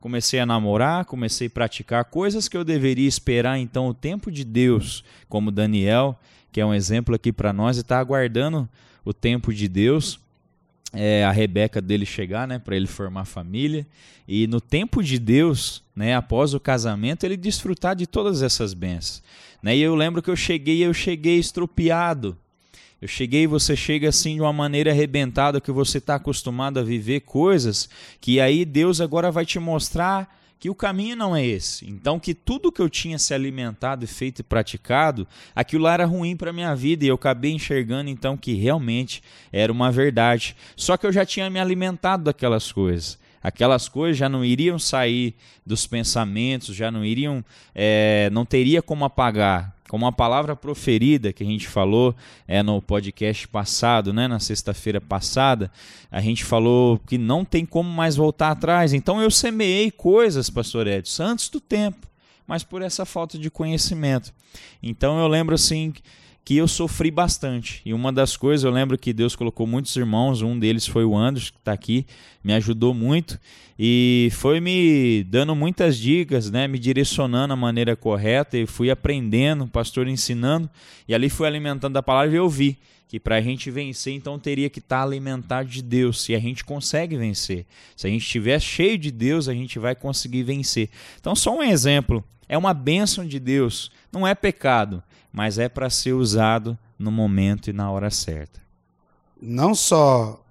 comecei 0.00 0.38
a 0.38 0.46
namorar, 0.46 1.04
comecei 1.04 1.48
a 1.48 1.50
praticar 1.50 2.04
coisas 2.04 2.48
que 2.48 2.56
eu 2.56 2.64
deveria 2.64 3.08
esperar 3.08 3.58
então 3.58 3.88
o 3.88 3.94
tempo 3.94 4.30
de 4.30 4.44
Deus, 4.44 5.04
como 5.28 5.50
Daniel, 5.50 6.18
que 6.52 6.60
é 6.60 6.66
um 6.66 6.74
exemplo 6.74 7.14
aqui 7.14 7.32
para 7.32 7.52
nós 7.52 7.76
e 7.76 7.80
está 7.80 7.98
aguardando 7.98 8.68
o 9.04 9.12
tempo 9.12 9.52
de 9.52 9.68
Deus. 9.68 10.20
É, 10.92 11.22
a 11.24 11.30
Rebeca 11.30 11.82
dele 11.82 12.06
chegar, 12.06 12.48
né, 12.48 12.58
para 12.58 12.74
ele 12.74 12.86
formar 12.86 13.26
família 13.26 13.86
e 14.26 14.46
no 14.46 14.60
tempo 14.60 15.02
de 15.02 15.18
Deus, 15.18 15.82
né, 15.96 16.14
após 16.14 16.52
o 16.52 16.60
casamento, 16.60 17.24
ele 17.24 17.36
desfrutar 17.36 17.96
de 17.96 18.06
todas 18.06 18.42
essas 18.42 18.74
bênçãos, 18.74 19.22
né? 19.62 19.76
E 19.76 19.80
eu 19.80 19.94
lembro 19.94 20.22
que 20.22 20.30
eu 20.30 20.36
cheguei, 20.36 20.84
eu 20.84 20.94
cheguei 20.94 21.38
estropiado, 21.38 22.36
eu 23.00 23.06
cheguei, 23.06 23.46
você 23.46 23.76
chega 23.76 24.08
assim 24.08 24.34
de 24.34 24.40
uma 24.40 24.52
maneira 24.52 24.90
arrebentada 24.90 25.60
que 25.60 25.70
você 25.70 25.98
está 25.98 26.16
acostumado 26.16 26.80
a 26.80 26.82
viver 26.82 27.20
coisas 27.20 27.88
que 28.20 28.40
aí 28.40 28.64
Deus 28.64 29.00
agora 29.00 29.30
vai 29.30 29.46
te 29.46 29.58
mostrar 29.58 30.36
que 30.58 30.68
o 30.68 30.74
caminho 30.74 31.14
não 31.14 31.36
é 31.36 31.46
esse. 31.46 31.88
Então, 31.88 32.18
que 32.18 32.34
tudo 32.34 32.72
que 32.72 32.82
eu 32.82 32.88
tinha 32.88 33.18
se 33.18 33.32
alimentado 33.32 34.06
feito 34.06 34.40
e 34.40 34.42
praticado, 34.42 35.26
aquilo 35.54 35.84
lá 35.84 35.94
era 35.94 36.04
ruim 36.04 36.36
para 36.36 36.52
minha 36.52 36.74
vida 36.74 37.04
e 37.04 37.08
eu 37.08 37.14
acabei 37.14 37.52
enxergando 37.52 38.10
então 38.10 38.36
que 38.36 38.54
realmente 38.54 39.22
era 39.52 39.72
uma 39.72 39.92
verdade. 39.92 40.56
Só 40.74 40.96
que 40.96 41.06
eu 41.06 41.12
já 41.12 41.24
tinha 41.24 41.48
me 41.48 41.60
alimentado 41.60 42.24
daquelas 42.24 42.72
coisas. 42.72 43.18
Aquelas 43.48 43.88
coisas 43.88 44.16
já 44.16 44.28
não 44.28 44.44
iriam 44.44 44.78
sair 44.78 45.34
dos 45.64 45.86
pensamentos, 45.86 46.74
já 46.74 46.90
não 46.90 47.04
iriam, 47.04 47.44
é, 47.74 48.28
não 48.30 48.44
teria 48.44 48.82
como 48.82 49.04
apagar 49.04 49.74
como 49.88 50.06
a 50.06 50.12
palavra 50.12 50.54
proferida 50.54 51.32
que 51.32 51.42
a 51.42 51.46
gente 51.46 51.66
falou 51.66 52.14
é 52.46 52.62
no 52.62 52.80
podcast 52.80 53.48
passado, 53.48 54.12
né, 54.12 54.28
na 54.28 54.38
sexta-feira 54.38 55.00
passada, 55.00 55.72
a 56.10 56.20
gente 56.20 56.44
falou 56.44 56.98
que 56.98 57.16
não 57.16 57.42
tem 57.42 57.64
como 57.64 57.88
mais 57.88 58.14
voltar 58.14 58.50
atrás. 58.50 58.92
Então 58.92 59.20
eu 59.20 59.30
semeei 59.30 59.90
coisas, 59.90 60.50
pastor 60.50 60.86
Edson, 60.86 61.22
antes 61.22 61.48
do 61.48 61.58
tempo, 61.58 62.06
mas 62.46 62.62
por 62.62 62.82
essa 62.82 63.06
falta 63.06 63.38
de 63.38 63.50
conhecimento. 63.50 64.32
Então 64.82 65.18
eu 65.18 65.26
lembro 65.26 65.54
assim 65.54 65.94
que 66.48 66.56
eu 66.56 66.66
sofri 66.66 67.10
bastante. 67.10 67.82
E 67.84 67.92
uma 67.92 68.10
das 68.10 68.34
coisas, 68.34 68.64
eu 68.64 68.70
lembro 68.70 68.96
que 68.96 69.12
Deus 69.12 69.36
colocou 69.36 69.66
muitos 69.66 69.94
irmãos, 69.94 70.40
um 70.40 70.58
deles 70.58 70.86
foi 70.86 71.04
o 71.04 71.14
Anderson, 71.14 71.52
que 71.52 71.58
está 71.58 71.72
aqui, 71.74 72.06
me 72.42 72.54
ajudou 72.54 72.94
muito 72.94 73.38
e 73.78 74.30
foi 74.32 74.58
me 74.58 75.24
dando 75.24 75.54
muitas 75.54 75.98
dicas, 75.98 76.50
né, 76.50 76.66
me 76.66 76.78
direcionando 76.78 77.52
a 77.52 77.56
maneira 77.56 77.94
correta 77.94 78.56
e 78.56 78.64
fui 78.64 78.90
aprendendo, 78.90 79.64
o 79.64 79.68
pastor 79.68 80.08
ensinando, 80.08 80.70
e 81.06 81.14
ali 81.14 81.28
fui 81.28 81.46
alimentando 81.46 81.98
a 81.98 82.02
palavra 82.02 82.32
e 82.32 82.38
eu 82.38 82.48
vi 82.48 82.78
que 83.06 83.20
para 83.20 83.36
a 83.36 83.42
gente 83.42 83.70
vencer, 83.70 84.14
então 84.14 84.38
teria 84.38 84.70
que 84.70 84.78
estar 84.78 85.00
tá 85.00 85.02
alimentado 85.02 85.68
de 85.68 85.82
Deus. 85.82 86.30
E 86.30 86.34
a 86.34 86.40
gente 86.40 86.64
consegue 86.64 87.14
vencer. 87.14 87.66
Se 87.94 88.06
a 88.06 88.10
gente 88.10 88.22
estiver 88.22 88.58
cheio 88.58 88.96
de 88.96 89.10
Deus, 89.10 89.48
a 89.48 89.52
gente 89.52 89.78
vai 89.78 89.94
conseguir 89.94 90.44
vencer. 90.44 90.88
Então, 91.20 91.36
só 91.36 91.54
um 91.54 91.62
exemplo: 91.62 92.24
é 92.48 92.56
uma 92.56 92.72
bênção 92.72 93.26
de 93.26 93.38
Deus, 93.38 93.90
não 94.10 94.26
é 94.26 94.34
pecado 94.34 95.02
mas 95.38 95.56
é 95.56 95.68
para 95.68 95.88
ser 95.88 96.14
usado 96.14 96.76
no 96.98 97.12
momento 97.12 97.70
e 97.70 97.72
na 97.72 97.88
hora 97.92 98.10
certa. 98.10 98.60
Não 99.40 99.72
só 99.72 100.44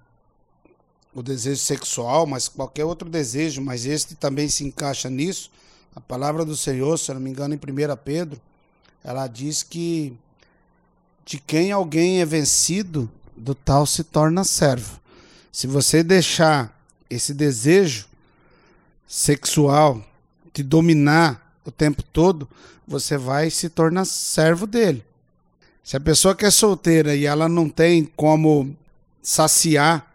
o 1.12 1.22
desejo 1.22 1.60
sexual, 1.60 2.26
mas 2.26 2.48
qualquer 2.48 2.86
outro 2.86 3.06
desejo, 3.06 3.60
mas 3.60 3.84
este 3.84 4.14
também 4.14 4.48
se 4.48 4.64
encaixa 4.64 5.10
nisso. 5.10 5.50
A 5.94 6.00
palavra 6.00 6.42
do 6.42 6.56
Senhor, 6.56 6.98
se 6.98 7.12
não 7.12 7.20
me 7.20 7.28
engano, 7.28 7.52
em 7.52 7.58
1 7.58 7.60
Pedro, 8.02 8.40
ela 9.04 9.26
diz 9.26 9.62
que 9.62 10.16
de 11.22 11.36
quem 11.36 11.70
alguém 11.70 12.22
é 12.22 12.24
vencido, 12.24 13.10
do 13.36 13.54
tal 13.54 13.84
se 13.84 14.02
torna 14.02 14.42
servo. 14.42 14.98
Se 15.52 15.66
você 15.66 16.02
deixar 16.02 16.74
esse 17.10 17.34
desejo 17.34 18.06
sexual 19.06 20.02
te 20.50 20.62
dominar 20.62 21.47
o 21.68 21.72
tempo 21.72 22.02
todo, 22.02 22.48
você 22.86 23.18
vai 23.18 23.50
se 23.50 23.68
tornar 23.68 24.04
servo 24.04 24.66
dele. 24.66 25.04
Se 25.84 25.96
a 25.96 26.00
pessoa 26.00 26.34
que 26.34 26.44
é 26.44 26.50
solteira 26.50 27.14
e 27.14 27.26
ela 27.26 27.48
não 27.48 27.68
tem 27.68 28.04
como 28.16 28.74
saciar 29.22 30.06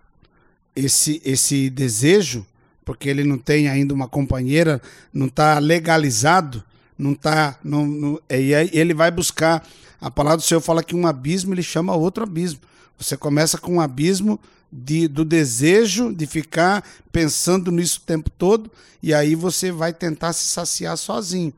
esse, 0.75 1.21
esse 1.23 1.69
desejo, 1.69 2.45
porque 2.83 3.07
ele 3.07 3.23
não 3.23 3.37
tem 3.37 3.67
ainda 3.67 3.93
uma 3.93 4.07
companheira, 4.07 4.81
não 5.13 5.27
está 5.27 5.59
legalizado, 5.59 6.63
não 6.97 7.13
está. 7.13 7.57
Não, 7.63 7.85
não, 7.85 8.21
e 8.29 8.53
aí 8.53 8.69
ele 8.73 8.93
vai 8.93 9.11
buscar. 9.11 9.65
A 10.01 10.11
palavra 10.11 10.37
do 10.37 10.43
Senhor 10.43 10.61
fala 10.61 10.83
que 10.83 10.95
um 10.95 11.07
abismo 11.07 11.53
ele 11.53 11.63
chama 11.63 11.95
outro 11.95 12.23
abismo. 12.23 12.59
Você 12.97 13.15
começa 13.15 13.57
com 13.57 13.75
um 13.75 13.81
abismo 13.81 14.39
de, 14.73 15.07
do 15.07 15.23
desejo 15.23 16.11
de 16.11 16.25
ficar 16.25 16.83
pensando 17.11 17.71
nisso 17.71 17.99
o 18.01 18.07
tempo 18.07 18.29
todo, 18.29 18.71
e 19.01 19.13
aí 19.13 19.35
você 19.35 19.71
vai 19.71 19.93
tentar 19.93 20.33
se 20.33 20.47
saciar 20.47 20.97
sozinho. 20.97 21.53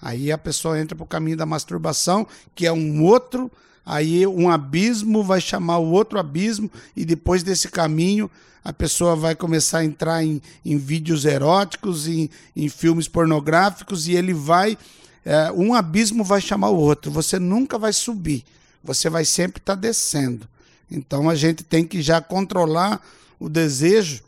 Aí 0.00 0.30
a 0.30 0.36
pessoa 0.36 0.78
entra 0.78 0.94
para 0.94 1.04
o 1.04 1.06
caminho 1.06 1.36
da 1.36 1.46
masturbação, 1.46 2.26
que 2.54 2.66
é 2.66 2.72
um 2.72 3.02
outro, 3.02 3.50
aí 3.84 4.26
um 4.26 4.50
abismo 4.50 5.24
vai 5.24 5.40
chamar 5.40 5.78
o 5.78 5.90
outro 5.90 6.18
abismo, 6.18 6.70
e 6.94 7.04
depois 7.04 7.42
desse 7.42 7.68
caminho 7.68 8.30
a 8.62 8.72
pessoa 8.72 9.16
vai 9.16 9.34
começar 9.34 9.78
a 9.78 9.84
entrar 9.84 10.22
em, 10.22 10.42
em 10.64 10.76
vídeos 10.76 11.24
eróticos, 11.24 12.06
em, 12.06 12.28
em 12.54 12.68
filmes 12.68 13.08
pornográficos, 13.08 14.06
e 14.06 14.14
ele 14.14 14.34
vai. 14.34 14.76
É, 15.24 15.50
um 15.52 15.74
abismo 15.74 16.22
vai 16.22 16.40
chamar 16.40 16.68
o 16.68 16.76
outro. 16.76 17.10
Você 17.10 17.38
nunca 17.38 17.78
vai 17.78 17.92
subir, 17.92 18.44
você 18.84 19.08
vai 19.08 19.24
sempre 19.24 19.60
estar 19.60 19.74
tá 19.74 19.80
descendo. 19.80 20.46
Então 20.90 21.28
a 21.28 21.34
gente 21.34 21.62
tem 21.62 21.86
que 21.86 22.00
já 22.00 22.20
controlar 22.20 23.02
o 23.38 23.48
desejo 23.48 24.22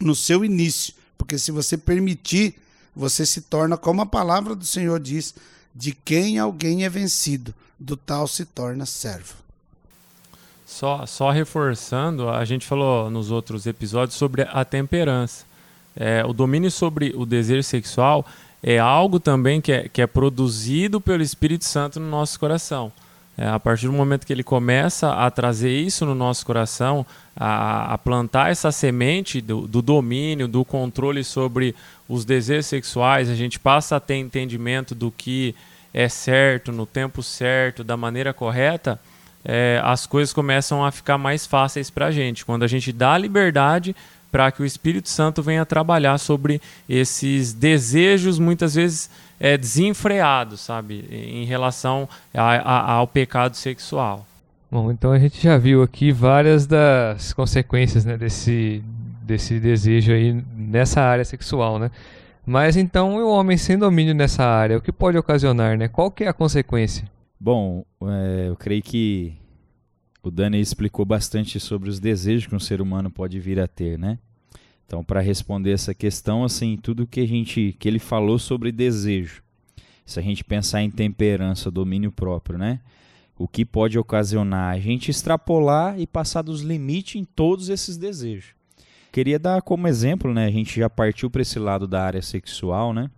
no 0.00 0.14
seu 0.14 0.44
início, 0.44 0.94
porque 1.16 1.38
se 1.38 1.50
você 1.50 1.76
permitir 1.78 2.56
você 2.94 3.24
se 3.24 3.40
torna, 3.40 3.76
como 3.76 4.02
a 4.02 4.06
palavra 4.06 4.54
do 4.54 4.64
Senhor 4.64 5.00
diz, 5.00 5.34
de 5.74 5.92
quem 5.92 6.38
alguém 6.38 6.84
é 6.84 6.88
vencido, 6.88 7.54
do 7.78 7.96
tal 7.96 8.28
se 8.28 8.44
torna 8.44 8.86
servo. 8.86 9.34
Só, 10.66 11.04
só 11.06 11.30
reforçando, 11.30 12.28
a 12.28 12.44
gente 12.44 12.66
falou 12.66 13.10
nos 13.10 13.30
outros 13.30 13.66
episódios 13.66 14.16
sobre 14.16 14.42
a 14.42 14.64
temperança. 14.64 15.44
É, 15.94 16.24
o 16.24 16.32
domínio 16.32 16.70
sobre 16.70 17.12
o 17.14 17.26
desejo 17.26 17.62
sexual 17.62 18.26
é 18.62 18.78
algo 18.78 19.20
também 19.20 19.60
que 19.60 19.72
é, 19.72 19.88
que 19.88 20.00
é 20.00 20.06
produzido 20.06 21.00
pelo 21.00 21.22
Espírito 21.22 21.64
Santo 21.64 22.00
no 22.00 22.08
nosso 22.08 22.38
coração. 22.38 22.92
É, 23.36 23.48
a 23.48 23.58
partir 23.58 23.86
do 23.86 23.92
momento 23.92 24.26
que 24.26 24.32
ele 24.32 24.42
começa 24.42 25.12
a 25.12 25.30
trazer 25.30 25.70
isso 25.70 26.04
no 26.04 26.14
nosso 26.14 26.44
coração, 26.44 27.06
a, 27.34 27.94
a 27.94 27.98
plantar 27.98 28.50
essa 28.50 28.70
semente 28.70 29.40
do, 29.40 29.66
do, 29.66 29.80
domínio, 29.80 30.46
do 30.46 30.64
controle 30.64 31.24
sobre 31.24 31.74
os 32.08 32.24
desejos 32.26 32.66
sexuais, 32.66 33.30
a 33.30 33.34
gente 33.34 33.58
passa 33.58 33.96
a 33.96 34.00
ter 34.00 34.16
entendimento 34.16 34.94
do 34.94 35.10
que 35.10 35.54
é 35.94 36.08
certo, 36.08 36.72
no 36.72 36.84
tempo 36.84 37.22
certo, 37.22 37.82
da 37.82 37.96
maneira 37.96 38.34
correta, 38.34 39.00
é, 39.44 39.80
as 39.82 40.06
coisas 40.06 40.32
começam 40.32 40.84
a 40.84 40.90
ficar 40.90 41.18
mais 41.18 41.46
fáceis 41.46 41.90
para 41.90 42.06
a 42.06 42.10
gente. 42.10 42.44
Quando 42.44 42.62
a 42.62 42.68
gente 42.68 42.92
dá 42.92 43.16
liberdade 43.18 43.94
para 44.30 44.50
que 44.50 44.62
o 44.62 44.66
Espírito 44.66 45.08
Santo 45.08 45.42
venha 45.42 45.66
trabalhar 45.66 46.16
sobre 46.18 46.60
esses 46.88 47.52
desejos, 47.52 48.38
muitas 48.38 48.74
vezes 48.74 49.10
é, 49.42 49.58
desenfreados, 49.58 50.60
sabe, 50.60 51.04
em 51.10 51.44
relação 51.44 52.08
a, 52.32 52.42
a, 52.42 52.92
ao 52.92 53.08
pecado 53.08 53.56
sexual. 53.56 54.24
Bom, 54.70 54.92
então 54.92 55.10
a 55.10 55.18
gente 55.18 55.42
já 55.42 55.58
viu 55.58 55.82
aqui 55.82 56.12
várias 56.12 56.64
das 56.64 57.32
consequências 57.32 58.04
né, 58.04 58.16
desse, 58.16 58.84
desse 59.20 59.58
desejo 59.58 60.12
aí 60.12 60.40
nessa 60.54 61.00
área 61.02 61.24
sexual, 61.24 61.80
né? 61.80 61.90
Mas 62.46 62.76
então 62.76 63.16
o 63.16 63.32
homem 63.32 63.56
sem 63.56 63.76
domínio 63.76 64.14
nessa 64.14 64.44
área, 64.44 64.78
o 64.78 64.80
que 64.80 64.92
pode 64.92 65.18
ocasionar, 65.18 65.76
né? 65.76 65.88
Qual 65.88 66.08
que 66.08 66.22
é 66.22 66.28
a 66.28 66.32
consequência? 66.32 67.10
Bom, 67.38 67.84
é, 68.00 68.48
eu 68.48 68.54
creio 68.54 68.82
que 68.82 69.34
o 70.22 70.30
Dani 70.30 70.60
explicou 70.60 71.04
bastante 71.04 71.58
sobre 71.58 71.90
os 71.90 71.98
desejos 71.98 72.46
que 72.46 72.54
um 72.54 72.60
ser 72.60 72.80
humano 72.80 73.10
pode 73.10 73.40
vir 73.40 73.58
a 73.58 73.66
ter, 73.66 73.98
né? 73.98 74.18
Então, 74.86 75.02
para 75.02 75.20
responder 75.20 75.72
essa 75.72 75.94
questão, 75.94 76.44
assim, 76.44 76.76
tudo 76.76 77.06
que 77.06 77.20
a 77.20 77.26
gente 77.26 77.74
que 77.78 77.88
ele 77.88 77.98
falou 77.98 78.38
sobre 78.38 78.70
desejo, 78.70 79.42
se 80.04 80.18
a 80.18 80.22
gente 80.22 80.44
pensar 80.44 80.82
em 80.82 80.90
temperança, 80.90 81.70
domínio 81.70 82.12
próprio, 82.12 82.58
né? 82.58 82.80
O 83.38 83.48
que 83.48 83.64
pode 83.64 83.98
ocasionar 83.98 84.74
a 84.74 84.78
gente 84.78 85.10
extrapolar 85.10 85.98
e 85.98 86.06
passar 86.06 86.42
dos 86.42 86.60
limites 86.60 87.20
em 87.20 87.24
todos 87.24 87.68
esses 87.68 87.96
desejos. 87.96 88.50
Queria 89.10 89.38
dar 89.38 89.62
como 89.62 89.88
exemplo, 89.88 90.32
né? 90.32 90.46
A 90.46 90.50
gente 90.50 90.78
já 90.78 90.88
partiu 90.88 91.30
para 91.30 91.42
esse 91.42 91.58
lado 91.58 91.86
da 91.86 92.02
área 92.02 92.22
sexual, 92.22 92.92
né? 92.92 93.10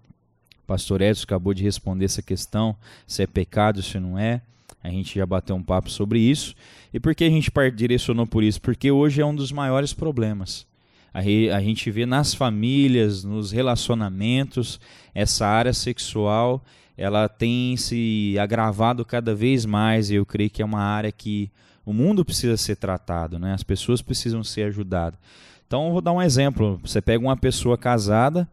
O 0.62 0.66
pastor 0.66 1.02
Edson 1.02 1.25
acabou 1.25 1.52
de 1.52 1.62
responder 1.62 2.06
essa 2.06 2.23
questão, 2.23 2.75
se 3.06 3.23
é 3.23 3.26
pecado, 3.26 3.83
se 3.83 3.99
não 4.00 4.18
é. 4.18 4.40
A 4.83 4.88
gente 4.88 5.18
já 5.18 5.26
bateu 5.26 5.56
um 5.56 5.62
papo 5.62 5.90
sobre 5.90 6.18
isso. 6.18 6.54
E 6.92 7.00
por 7.00 7.14
que 7.14 7.25
a 7.25 7.30
gente 7.30 7.50
direcionou 7.75 8.26
por 8.26 8.42
isso? 8.42 8.61
Porque 8.61 8.90
hoje 8.90 9.21
é 9.21 9.26
um 9.26 9.35
dos 9.35 9.52
maiores 9.52 9.92
problemas. 9.92 10.66
A, 11.14 11.21
a 11.21 11.61
gente 11.61 11.90
vê 11.90 12.04
nas 12.04 12.35
famílias, 12.35 13.23
nos 13.23 13.52
relacionamentos, 13.52 14.80
essa 15.14 15.47
área 15.47 15.73
sexual, 15.73 16.64
ela 16.99 17.28
tem 17.28 17.76
se 17.76 18.37
agravado 18.38 19.04
cada 19.04 19.35
vez 19.35 19.64
mais. 19.64 20.11
E 20.11 20.16
eu 20.16 20.26
creio 20.26 20.50
que 20.50 20.61
é 20.61 20.64
uma 20.64 20.83
área 20.83 21.12
que 21.12 21.49
o 21.87 21.92
mundo 21.92 22.25
precisa 22.25 22.56
ser 22.56 22.76
tratado, 22.76 23.38
né? 23.38 23.54
As 23.54 23.62
pessoas 23.62 24.02
precisam 24.02 24.42
ser 24.42 24.64
ajudadas. 24.64 25.18
Então, 25.66 25.92
vou 25.92 26.00
dar 26.00 26.12
um 26.12 26.21
exemplo. 26.21 26.80
Você 26.85 27.00
pega 27.00 27.25
uma 27.25 27.37
pessoa 27.37 27.78
casada 27.78 28.49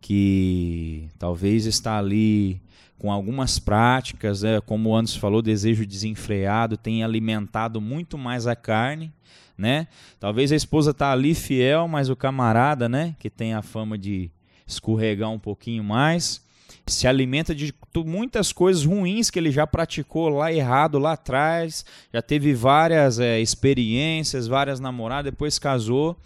que 0.00 1.08
talvez 1.18 1.66
está 1.66 1.98
ali 1.98 2.60
com 2.98 3.12
algumas 3.12 3.58
práticas, 3.58 4.42
né, 4.42 4.60
como 4.60 4.90
o 4.90 4.96
Anderson 4.96 5.20
falou, 5.20 5.40
desejo 5.40 5.86
desenfreado, 5.86 6.76
tem 6.76 7.04
alimentado 7.04 7.80
muito 7.80 8.18
mais 8.18 8.46
a 8.46 8.56
carne, 8.56 9.12
né? 9.58 9.88
Talvez 10.20 10.52
a 10.52 10.56
esposa 10.56 10.92
está 10.92 11.10
ali 11.10 11.34
fiel, 11.34 11.88
mas 11.88 12.08
o 12.08 12.14
camarada, 12.14 12.88
né, 12.88 13.16
que 13.18 13.28
tem 13.28 13.52
a 13.52 13.60
fama 13.60 13.98
de 13.98 14.30
escorregar 14.64 15.30
um 15.30 15.38
pouquinho 15.38 15.82
mais, 15.82 16.40
se 16.86 17.08
alimenta 17.08 17.54
de 17.54 17.74
muitas 17.96 18.52
coisas 18.52 18.84
ruins 18.84 19.30
que 19.30 19.38
ele 19.38 19.50
já 19.50 19.66
praticou 19.66 20.28
lá 20.28 20.52
errado 20.52 20.98
lá 20.98 21.12
atrás, 21.12 21.84
já 22.12 22.22
teve 22.22 22.54
várias 22.54 23.18
é, 23.18 23.40
experiências, 23.40 24.46
várias 24.46 24.78
namoradas, 24.78 25.32
depois 25.32 25.58
casou. 25.58 26.16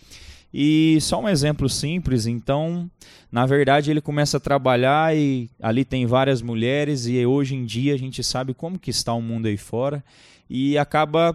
E 0.52 0.98
só 1.00 1.18
um 1.18 1.28
exemplo 1.28 1.66
simples, 1.66 2.26
então, 2.26 2.90
na 3.30 3.46
verdade, 3.46 3.90
ele 3.90 4.02
começa 4.02 4.36
a 4.36 4.40
trabalhar 4.40 5.16
e 5.16 5.48
ali 5.60 5.82
tem 5.82 6.04
várias 6.04 6.42
mulheres 6.42 7.06
e 7.06 7.24
hoje 7.24 7.54
em 7.54 7.64
dia 7.64 7.94
a 7.94 7.98
gente 7.98 8.22
sabe 8.22 8.52
como 8.52 8.78
que 8.78 8.90
está 8.90 9.14
o 9.14 9.22
mundo 9.22 9.46
aí 9.46 9.56
fora 9.56 10.04
e 10.50 10.76
acaba 10.76 11.34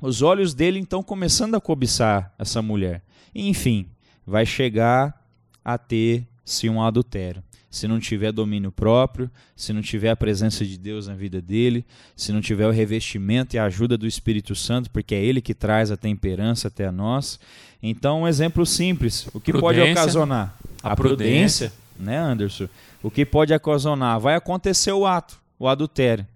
os 0.00 0.22
olhos 0.22 0.54
dele 0.54 0.78
então 0.78 1.02
começando 1.02 1.54
a 1.54 1.60
cobiçar 1.60 2.32
essa 2.38 2.62
mulher. 2.62 3.02
enfim, 3.34 3.88
vai 4.26 4.44
chegar 4.44 5.26
a 5.64 5.76
ter 5.78 6.26
se 6.44 6.68
um 6.68 6.82
adultério 6.82 7.42
se 7.70 7.86
não 7.86 8.00
tiver 8.00 8.32
domínio 8.32 8.72
próprio, 8.72 9.30
se 9.54 9.72
não 9.72 9.82
tiver 9.82 10.10
a 10.10 10.16
presença 10.16 10.64
de 10.64 10.78
Deus 10.78 11.06
na 11.06 11.14
vida 11.14 11.40
dele, 11.40 11.84
se 12.16 12.32
não 12.32 12.40
tiver 12.40 12.66
o 12.66 12.70
revestimento 12.70 13.54
e 13.54 13.58
a 13.58 13.64
ajuda 13.64 13.98
do 13.98 14.06
Espírito 14.06 14.54
Santo, 14.54 14.90
porque 14.90 15.14
é 15.14 15.22
ele 15.22 15.40
que 15.40 15.54
traz 15.54 15.90
a 15.90 15.96
temperança 15.96 16.68
até 16.68 16.86
a 16.86 16.92
nós. 16.92 17.38
Então, 17.82 18.22
um 18.22 18.28
exemplo 18.28 18.64
simples, 18.64 19.28
o 19.34 19.40
que 19.40 19.52
prudência, 19.52 19.84
pode 19.84 19.92
ocasionar? 19.92 20.56
A, 20.82 20.92
a 20.92 20.96
prudência, 20.96 21.68
prudência, 21.68 21.72
né, 21.98 22.18
Anderson? 22.18 22.68
O 23.02 23.10
que 23.10 23.26
pode 23.26 23.52
ocasionar? 23.52 24.18
Vai 24.18 24.34
acontecer 24.34 24.92
o 24.92 25.06
ato, 25.06 25.38
o 25.58 25.68
adultério. 25.68 26.26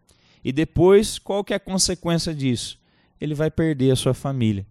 E 0.45 0.52
depois, 0.52 1.19
qual 1.19 1.42
que 1.42 1.54
é 1.54 1.57
a 1.57 1.61
consequência 1.61 2.35
disso? 2.35 2.78
Ele 3.23 3.35
vai 3.35 3.50
perder 3.50 3.93
a 3.93 3.97
sua 3.97 4.12
família. 4.12 4.67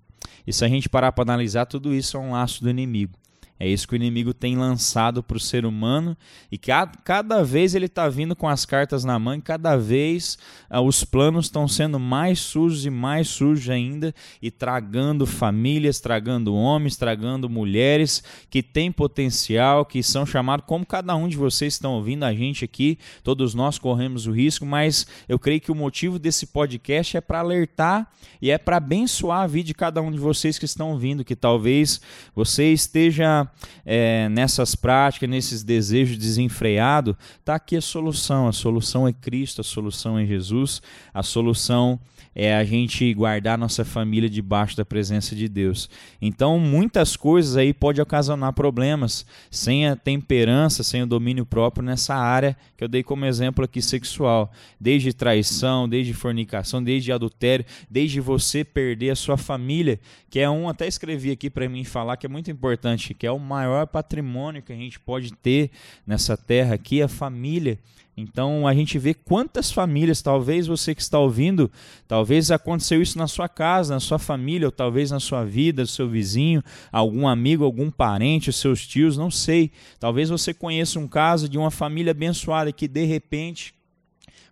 E 0.46 0.52
se 0.52 0.66
a 0.66 0.68
gente 0.68 0.90
parar 0.90 1.12
para 1.14 1.24
analisar, 1.24 1.66
tudo 1.66 1.94
isso 1.94 2.18
é 2.18 2.20
um 2.20 2.32
laço 2.32 2.62
do 2.62 2.70
inimigo. 2.70 3.18
É 3.62 3.68
isso 3.68 3.88
que 3.88 3.94
o 3.94 3.96
inimigo 3.96 4.34
tem 4.34 4.58
lançado 4.58 5.22
para 5.22 5.38
o 5.38 5.40
ser 5.40 5.68
humano 5.68 6.18
e 6.52 6.58
cada, 6.58 6.98
cada 7.04 7.44
vez 7.44 7.76
ele 7.76 7.86
está 7.86 8.10
vindo 8.10 8.36
com 8.36 8.50
as 8.50 8.66
cartas 8.66 9.04
na 9.04 9.20
mão 9.20 9.36
e 9.36 9.42
cada 9.42 9.78
vez 9.78 10.36
ah, 10.68 10.82
os 10.82 11.04
planos 11.04 11.46
estão 11.46 11.68
sendo 11.68 12.00
mais 12.00 12.40
sujos 12.40 12.88
e 12.88 12.90
mais 12.90 13.28
sujos 13.28 13.70
ainda 13.70 14.16
e 14.42 14.50
tragando 14.50 15.28
famílias, 15.28 16.00
tragando 16.00 16.56
homens, 16.56 16.98
tragando 16.98 17.48
mulheres 17.48 18.24
que 18.50 18.64
têm 18.64 18.92
potencial, 18.92 19.86
que 19.86 20.02
são 20.02 20.26
chamados, 20.26 20.66
como 20.66 20.84
cada 20.84 21.16
um 21.16 21.28
de 21.28 21.38
vocês 21.38 21.76
estão 21.76 21.94
ouvindo 21.94 22.24
a 22.24 22.34
gente 22.34 22.66
aqui, 22.66 22.98
todos 23.24 23.54
nós 23.54 23.78
corremos 23.78 24.26
o 24.26 24.32
risco, 24.32 24.66
mas 24.66 25.06
eu 25.30 25.38
creio 25.38 25.62
que 25.62 25.72
o 25.72 25.76
motivo 25.76 26.18
desse 26.18 26.48
podcast 26.48 27.16
é 27.16 27.22
para 27.22 27.42
alertar 27.42 28.12
e 28.42 28.50
é 28.50 28.58
para 28.58 28.78
abençoar 28.78 29.42
a 29.42 29.48
vida 29.48 29.68
de 29.68 29.76
cada 29.76 30.02
um 30.02 30.12
de 30.12 30.18
vocês 30.18 30.58
que 30.58 30.66
estão 30.66 30.90
ouvindo, 30.90 31.24
que 31.24 31.36
talvez 31.36 32.02
você 32.34 32.74
esteja 32.74 33.51
é, 33.86 34.30
nessas 34.30 34.76
práticas, 34.76 35.30
nesses 35.30 35.64
desejos 35.64 36.18
desenfreados, 36.18 37.16
está 37.40 37.56
aqui 37.56 37.76
a 37.76 37.82
solução. 37.82 38.48
A 38.48 38.52
solução 38.52 39.08
é 39.08 39.14
Cristo, 39.14 39.62
a 39.62 39.64
solução 39.64 40.18
é 40.18 40.26
Jesus, 40.26 40.82
a 41.14 41.24
solução 41.24 42.00
é 42.34 42.56
a 42.56 42.64
gente 42.64 43.14
guardar 43.14 43.58
nossa 43.58 43.84
família 43.84 44.30
debaixo 44.30 44.78
da 44.78 44.86
presença 44.86 45.36
de 45.36 45.50
Deus. 45.50 45.90
Então, 46.22 46.58
muitas 46.60 47.16
coisas 47.18 47.58
aí 47.58 47.74
podem 47.74 48.02
ocasionar 48.02 48.54
problemas 48.54 49.26
sem 49.50 49.88
a 49.88 49.96
temperança, 49.96 50.84
sem 50.84 51.04
o 51.04 51.08
domínio 51.08 51.46
próprio 51.46 51.84
nessa 51.84 52.16
área 52.16 52.56
que 52.78 52.84
eu 52.84 52.88
dei 52.88 53.04
como 53.04 53.26
exemplo 53.26 53.66
aqui 53.66 53.82
sexual, 53.82 54.52
desde 54.80 55.14
traição, 55.14 55.88
desde 55.88 56.14
fornicação, 56.14 56.84
desde 56.84 57.12
adultério, 57.12 57.66
desde 57.90 58.20
você 58.20 58.64
perder 58.64 59.12
a 59.12 59.16
sua 59.16 59.38
família, 59.38 60.00
que 60.30 60.40
é 60.40 60.50
um 60.50 60.70
até 60.70 60.88
escrevi 60.88 61.32
aqui 61.32 61.50
para 61.50 61.68
mim 61.68 61.84
falar 61.84 62.18
que 62.18 62.26
é 62.26 62.30
muito 62.30 62.50
importante, 62.50 63.14
que 63.14 63.28
é 63.28 63.32
o 63.32 63.40
maior 63.40 63.86
patrimônio 63.88 64.62
que 64.62 64.72
a 64.72 64.76
gente 64.76 65.00
pode 65.00 65.34
ter 65.34 65.70
nessa 66.08 66.38
terra 66.38 66.76
aqui, 66.76 67.02
a 67.02 67.08
família. 67.08 67.78
Então 68.16 68.68
a 68.68 68.74
gente 68.74 69.00
vê 69.00 69.14
quantas 69.14 69.72
famílias, 69.72 70.22
talvez 70.22 70.68
você 70.68 70.94
que 70.94 71.02
está 71.02 71.18
ouvindo, 71.18 71.72
talvez 72.08 72.52
aconteceu 72.52 73.02
isso 73.02 73.18
na 73.18 73.28
sua 73.28 73.48
casa, 73.48 73.94
na 73.94 74.00
sua 74.00 74.20
família, 74.20 74.68
ou 74.68 74.72
talvez 74.72 75.12
na 75.12 75.20
sua 75.20 75.46
vida, 75.46 75.86
seu 75.86 76.10
vizinho, 76.10 76.62
algum 76.92 77.28
amigo, 77.28 77.64
algum 77.64 77.90
parente, 77.90 78.52
seus 78.52 78.86
tios, 78.86 79.18
não 79.18 79.32
sei. 79.32 79.72
Talvez 80.00 80.30
você 80.30 80.54
conheça 80.54 81.00
um 81.00 81.08
caso 81.08 81.48
de 81.48 81.58
uma 81.58 81.72
família 81.72 82.12
abençoada 82.12 82.72
que 82.72 82.88
de 82.88 83.06
repente 83.06 83.74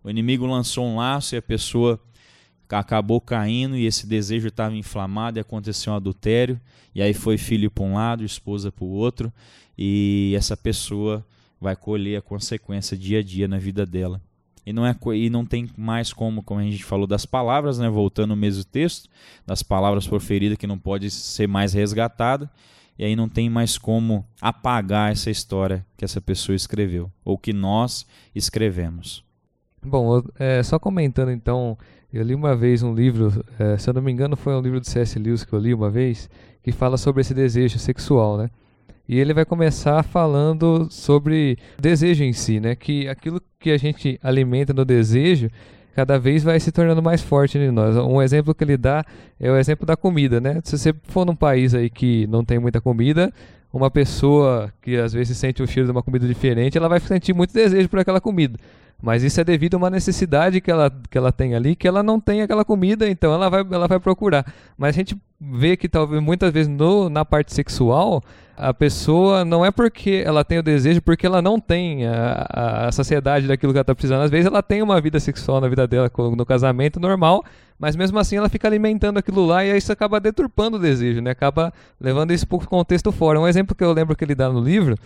o 0.04 0.10
inimigo 0.10 0.45
lançou 0.45 0.86
um 0.86 0.95
laço 0.95 1.36
e 1.36 1.38
a 1.38 1.41
pessoa 1.41 2.00
acabou 2.69 3.19
caindo 3.19 3.76
e 3.76 3.86
esse 3.86 4.06
desejo 4.06 4.48
estava 4.48 4.76
inflamado 4.76 5.38
e 5.38 5.41
aconteceu 5.41 5.91
um 5.91 5.95
adultério, 5.95 6.60
e 6.93 7.02
aí 7.02 7.13
foi 7.13 7.38
filho 7.38 7.69
para 7.69 7.84
um 7.84 7.95
lado, 7.95 8.24
esposa 8.24 8.72
para 8.72 8.86
o 8.86 8.89
outro, 8.89 9.34
e 9.78 10.34
essa 10.38 10.56
pessoa 10.56 11.26
vai 11.60 11.76
colher 11.76 12.17
a 12.17 12.22
consequência 12.22 12.98
dia 12.98 13.19
a 13.19 13.24
dia 13.24 13.48
na 13.48 13.58
vida 13.58 13.86
dela. 13.86 14.22
E 14.65 14.74
não, 14.74 14.86
é, 14.86 14.95
e 15.15 15.30
não 15.30 15.45
tem 15.45 15.69
mais 15.76 16.13
como, 16.13 16.43
como 16.43 16.60
a 16.60 16.63
gente 16.63 16.84
falou 16.84 17.08
das 17.08 17.26
palavras, 17.26 17.80
né, 17.80 17.89
voltando 17.89 18.32
ao 18.32 18.38
mesmo 18.38 18.63
texto, 18.63 19.10
das 19.45 19.63
palavras 19.63 20.08
proferidas 20.08 20.58
que 20.58 20.67
não 20.67 20.78
pode 20.78 21.10
ser 21.10 21.48
mais 21.48 21.74
resgatada, 21.74 22.50
e 22.98 23.04
aí 23.04 23.15
não 23.15 23.30
tem 23.30 23.50
mais 23.50 23.78
como 23.78 24.26
apagar 24.41 25.12
essa 25.12 25.32
história 25.32 25.86
que 25.98 26.06
essa 26.06 26.22
pessoa 26.22 26.56
escreveu, 26.56 27.12
ou 27.24 27.38
que 27.38 27.54
nós 27.54 28.06
escrevemos. 28.36 29.24
Bom, 29.82 30.22
é, 30.38 30.62
só 30.62 30.78
comentando 30.78 31.32
então, 31.32 31.78
eu 32.12 32.22
li 32.22 32.36
uma 32.36 32.56
vez 32.56 32.84
um 32.84 32.93
livro, 32.93 33.43
é, 33.58 33.78
se 33.78 33.89
eu 33.89 33.93
não 33.93 34.02
me 34.02 34.12
engano 34.12 34.36
foi 34.36 34.54
um 34.54 34.62
livro 34.62 34.80
do 34.80 34.86
C.S. 34.86 35.17
Lewis 35.17 35.43
que 35.43 35.54
eu 35.54 35.60
li 35.60 35.74
uma 35.74 35.89
vez, 35.89 36.30
que 36.62 36.72
fala 36.72 36.98
sobre 36.98 37.22
esse 37.22 37.34
desejo 37.34 37.80
sexual, 37.80 38.38
né? 38.38 38.50
E 39.10 39.19
ele 39.19 39.34
vai 39.34 39.43
começar 39.43 40.04
falando 40.04 40.88
sobre 40.91 41.58
desejo 41.80 42.24
em 42.24 42.32
si, 42.32 42.60
né? 42.60 42.76
Que 42.76 43.08
aquilo 43.08 43.41
que 43.60 43.72
a 43.72 43.78
gente 43.78 44.19
alimenta 44.22 44.72
no 44.72 44.86
desejo 44.86 45.50
cada 45.95 46.19
vez 46.19 46.43
vai 46.43 46.60
se 46.60 46.72
tornando 46.72 47.02
mais 47.02 47.19
forte 47.19 47.58
em 47.58 47.72
nós. 47.72 47.98
Um 47.98 48.22
exemplo 48.22 48.54
que 48.54 48.63
ele 48.63 48.78
dá 48.78 49.04
é 49.39 49.52
o 49.52 49.58
exemplo 49.58 49.84
da 49.84 49.98
comida, 49.98 50.39
né? 50.39 50.62
Se 50.63 50.78
você 50.78 50.93
for 51.06 51.26
num 51.26 51.36
país 51.36 51.74
aí 51.74 51.89
que 51.89 52.28
não 52.28 52.45
tem 52.45 52.60
muita 52.60 52.80
comida, 52.80 53.34
uma 53.74 53.89
pessoa 53.89 54.72
que 54.80 54.95
às 54.95 55.12
vezes 55.12 55.36
sente 55.36 55.63
o 55.63 55.67
cheiro 55.67 55.88
de 55.88 55.91
uma 55.91 56.04
comida 56.04 56.28
diferente, 56.28 56.78
ela 56.78 56.88
vai 56.88 57.00
sentir 57.00 57.34
muito 57.34 57.52
desejo 57.52 57.89
por 57.89 57.98
aquela 57.98 58.22
comida. 58.22 58.60
Mas 59.01 59.23
isso 59.23 59.39
é 59.39 59.43
devido 59.43 59.75
a 59.75 59.77
uma 59.77 59.89
necessidade 59.89 60.59
que 60.59 60.69
ela, 60.69 60.91
que 61.09 61.17
ela 61.17 61.31
tem 61.31 61.55
ali, 61.55 61.75
que 61.75 61.88
ela 61.88 62.03
não 62.03 62.19
tem 62.19 62.41
aquela 62.41 62.65
comida, 62.65 63.09
então 63.09 63.33
ela 63.33 63.49
vai, 63.49 63.65
ela 63.71 63.88
vai 63.88 63.99
procurar. 63.99 64.45
Mas 64.77 64.89
a 64.89 64.97
gente 64.97 65.17
vê 65.39 65.77
que 65.77 65.88
talvez 65.88 66.21
muitas 66.21 66.51
vezes 66.51 66.67
no, 66.67 67.09
na 67.09 67.23
parte 67.23 67.53
sexual, 67.53 68.21
a 68.57 68.73
pessoa 68.73 69.45
não 69.45 69.65
é 69.65 69.71
porque 69.71 70.21
ela 70.25 70.43
tem 70.43 70.59
o 70.59 70.63
desejo, 70.63 71.01
porque 71.01 71.25
ela 71.25 71.41
não 71.41 71.62
tem 71.62 72.05
a, 72.05 72.88
a 72.88 72.91
saciedade 72.91 73.47
daquilo 73.47 73.71
que 73.71 73.77
ela 73.77 73.83
está 73.83 73.95
precisando. 73.95 74.21
Às 74.21 74.29
vezes 74.29 74.47
ela 74.47 74.62
tem 74.62 74.81
uma 74.81 74.99
vida 74.99 75.17
sexual 75.17 75.62
na 75.62 75.69
vida 75.69 75.88
dela, 75.88 76.12
no 76.35 76.45
casamento 76.45 76.99
normal, 76.99 77.45
mas 77.79 77.95
mesmo 77.95 78.19
assim 78.19 78.35
ela 78.35 78.49
fica 78.49 78.67
alimentando 78.67 79.17
aquilo 79.17 79.45
lá 79.45 79.63
e 79.63 79.77
isso 79.77 79.93
acaba 79.93 80.19
deturpando 80.19 80.75
o 80.75 80.79
desejo, 80.79 81.21
né? 81.21 81.31
Acaba 81.31 81.73
levando 82.01 82.33
isso 82.33 82.45
para 82.45 82.57
o 82.57 82.67
contexto 82.67 83.13
fora. 83.13 83.39
Um 83.39 83.47
exemplo 83.47 83.73
que 83.73 83.83
eu 83.83 83.93
lembro 83.93 84.13
que 84.13 84.25
ele 84.25 84.35
dá 84.35 84.49
no 84.49 84.59
livro 84.59 84.97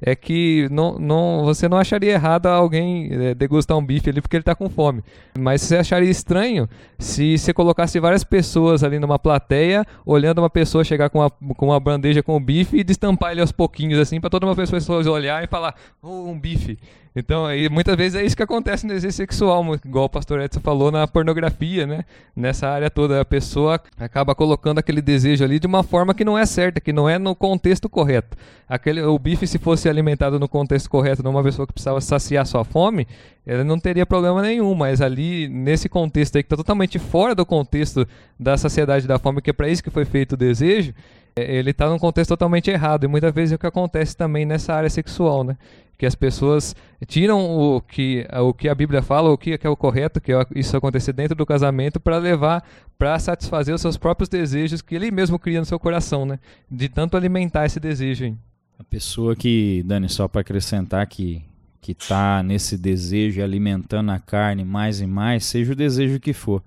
é 0.00 0.14
que 0.14 0.68
não, 0.70 0.98
não, 0.98 1.44
você 1.44 1.68
não 1.68 1.76
acharia 1.78 2.12
errado 2.12 2.46
alguém 2.46 3.08
é, 3.12 3.34
degustar 3.34 3.76
um 3.76 3.84
bife 3.84 4.08
ali 4.08 4.20
porque 4.20 4.36
ele 4.36 4.42
está 4.42 4.54
com 4.54 4.68
fome. 4.68 5.02
Mas 5.38 5.62
você 5.62 5.76
acharia 5.76 6.10
estranho 6.10 6.68
se 6.98 7.36
você 7.36 7.52
colocasse 7.52 8.00
várias 8.00 8.24
pessoas 8.24 8.82
ali 8.82 8.98
numa 8.98 9.18
plateia, 9.18 9.84
olhando 10.04 10.38
uma 10.38 10.50
pessoa 10.50 10.84
chegar 10.84 11.10
com 11.10 11.18
uma, 11.18 11.30
com 11.30 11.66
uma 11.66 11.80
bandeja 11.80 12.22
com 12.22 12.36
o 12.36 12.40
bife 12.40 12.78
e 12.78 12.84
destampar 12.84 13.32
ele 13.32 13.40
aos 13.40 13.52
pouquinhos, 13.52 13.98
assim, 13.98 14.20
para 14.20 14.30
toda 14.30 14.46
uma 14.46 14.56
pessoa 14.56 15.00
olhar 15.10 15.42
e 15.44 15.46
falar, 15.46 15.74
oh, 16.02 16.28
um 16.28 16.38
bife. 16.38 16.78
Então, 17.14 17.52
e 17.52 17.68
muitas 17.68 17.96
vezes 17.96 18.20
é 18.20 18.24
isso 18.24 18.36
que 18.36 18.42
acontece 18.42 18.86
no 18.86 18.92
desejo 18.92 19.12
sexual, 19.12 19.64
igual 19.84 20.04
o 20.04 20.08
pastor 20.08 20.40
Edson 20.40 20.60
falou 20.60 20.92
na 20.92 21.08
pornografia, 21.08 21.84
né? 21.84 22.04
Nessa 22.36 22.68
área 22.68 22.88
toda, 22.88 23.20
a 23.20 23.24
pessoa 23.24 23.80
acaba 23.98 24.32
colocando 24.32 24.78
aquele 24.78 25.02
desejo 25.02 25.42
ali 25.42 25.58
de 25.58 25.66
uma 25.66 25.82
forma 25.82 26.14
que 26.14 26.24
não 26.24 26.38
é 26.38 26.46
certa, 26.46 26.80
que 26.80 26.92
não 26.92 27.08
é 27.08 27.18
no 27.18 27.34
contexto 27.34 27.88
correto. 27.88 28.36
Aquele, 28.68 29.02
o 29.02 29.18
bife, 29.18 29.44
se 29.44 29.58
fosse 29.58 29.88
alimentado 29.88 30.38
no 30.38 30.48
contexto 30.48 30.88
correto, 30.88 31.22
numa 31.22 31.42
pessoa 31.42 31.66
que 31.66 31.72
precisava 31.72 32.00
saciar 32.00 32.46
sua 32.46 32.62
fome, 32.62 33.08
ele 33.44 33.64
não 33.64 33.80
teria 33.80 34.06
problema 34.06 34.40
nenhum, 34.40 34.72
mas 34.76 35.00
ali, 35.00 35.48
nesse 35.48 35.88
contexto 35.88 36.36
aí, 36.36 36.44
que 36.44 36.46
está 36.46 36.56
totalmente 36.56 36.96
fora 37.00 37.34
do 37.34 37.44
contexto 37.44 38.06
da 38.38 38.56
saciedade 38.56 39.08
da 39.08 39.18
fome, 39.18 39.42
que 39.42 39.50
é 39.50 39.52
para 39.52 39.68
isso 39.68 39.82
que 39.82 39.90
foi 39.90 40.04
feito 40.04 40.32
o 40.32 40.36
desejo, 40.36 40.94
ele 41.36 41.70
está 41.70 41.88
num 41.88 41.98
contexto 41.98 42.30
totalmente 42.30 42.70
errado. 42.70 43.04
E 43.04 43.08
muitas 43.08 43.32
vezes 43.32 43.52
é 43.52 43.56
o 43.56 43.58
que 43.58 43.66
acontece 43.66 44.16
também 44.16 44.44
nessa 44.44 44.74
área 44.74 44.90
sexual, 44.90 45.44
né? 45.44 45.56
Que 45.98 46.06
as 46.06 46.14
pessoas 46.14 46.74
tiram 47.06 47.44
o 47.44 47.80
que, 47.80 48.26
o 48.32 48.54
que 48.54 48.68
a 48.68 48.74
Bíblia 48.74 49.02
fala, 49.02 49.30
o 49.30 49.36
que 49.36 49.58
é 49.62 49.68
o 49.68 49.76
correto, 49.76 50.20
que 50.20 50.32
é 50.32 50.46
isso 50.54 50.76
acontecer 50.76 51.12
dentro 51.12 51.34
do 51.34 51.44
casamento, 51.44 52.00
para 52.00 52.16
levar, 52.18 52.64
para 52.98 53.18
satisfazer 53.18 53.74
os 53.74 53.80
seus 53.80 53.96
próprios 53.96 54.28
desejos 54.28 54.80
que 54.80 54.94
ele 54.94 55.10
mesmo 55.10 55.38
cria 55.38 55.60
no 55.60 55.66
seu 55.66 55.78
coração, 55.78 56.24
né? 56.24 56.38
De 56.70 56.88
tanto 56.88 57.16
alimentar 57.16 57.66
esse 57.66 57.78
desejo. 57.78 58.24
Hein? 58.24 58.38
A 58.78 58.84
pessoa 58.84 59.36
que, 59.36 59.82
Dani, 59.84 60.08
só 60.08 60.26
para 60.26 60.40
acrescentar 60.40 61.06
que 61.06 61.44
que 61.80 61.92
está 61.92 62.42
nesse 62.42 62.76
desejo 62.76 63.42
alimentando 63.42 64.10
a 64.10 64.18
carne 64.18 64.64
mais 64.64 65.00
e 65.00 65.06
mais, 65.06 65.44
seja 65.44 65.72
o 65.72 65.76
desejo 65.76 66.20
que 66.20 66.32
for, 66.32 66.62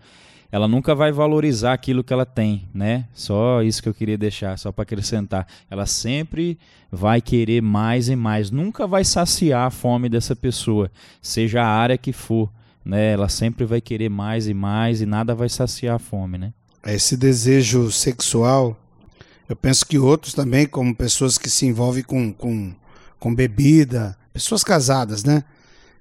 ela 0.54 0.68
nunca 0.68 0.94
vai 0.94 1.12
valorizar 1.12 1.74
aquilo 1.74 2.04
que 2.04 2.14
ela 2.14 2.28
tem, 2.28 2.70
né? 2.72 3.08
Só 3.12 3.64
isso 3.64 3.82
que 3.82 3.90
eu 3.90 3.94
queria 3.94 4.20
deixar, 4.20 4.56
só 4.60 4.72
para 4.72 4.84
acrescentar. 4.84 5.48
Ela 5.68 5.88
sempre 5.88 6.60
vai 6.92 7.22
querer 7.22 7.60
mais 7.60 8.08
e 8.08 8.16
mais, 8.16 8.52
nunca 8.52 8.86
vai 8.86 9.04
saciar 9.04 9.66
a 9.66 9.72
fome 9.72 10.08
dessa 10.08 10.36
pessoa, 10.36 10.92
seja 11.24 11.64
a 11.64 11.68
área 11.68 11.98
que 11.98 12.14
for, 12.14 12.52
né? 12.86 13.14
Ela 13.14 13.30
sempre 13.30 13.66
vai 13.66 13.82
querer 13.82 14.10
mais 14.10 14.48
e 14.48 14.54
mais 14.54 15.02
e 15.02 15.08
nada 15.08 15.34
vai 15.34 15.50
saciar 15.50 15.96
a 15.96 16.00
fome, 16.00 16.38
né? 16.38 16.54
Esse 16.86 17.18
desejo 17.18 17.92
sexual, 17.92 18.80
eu 19.50 19.56
penso 19.56 19.84
que 19.88 19.98
outros 19.98 20.36
também, 20.36 20.68
como 20.68 20.96
pessoas 20.96 21.36
que 21.36 21.50
se 21.50 21.66
envolvem 21.66 22.04
com, 22.04 22.32
com, 22.32 22.76
com 23.20 23.34
bebida, 23.34 24.16
pessoas 24.32 24.64
casadas, 24.64 25.24
né? 25.24 25.44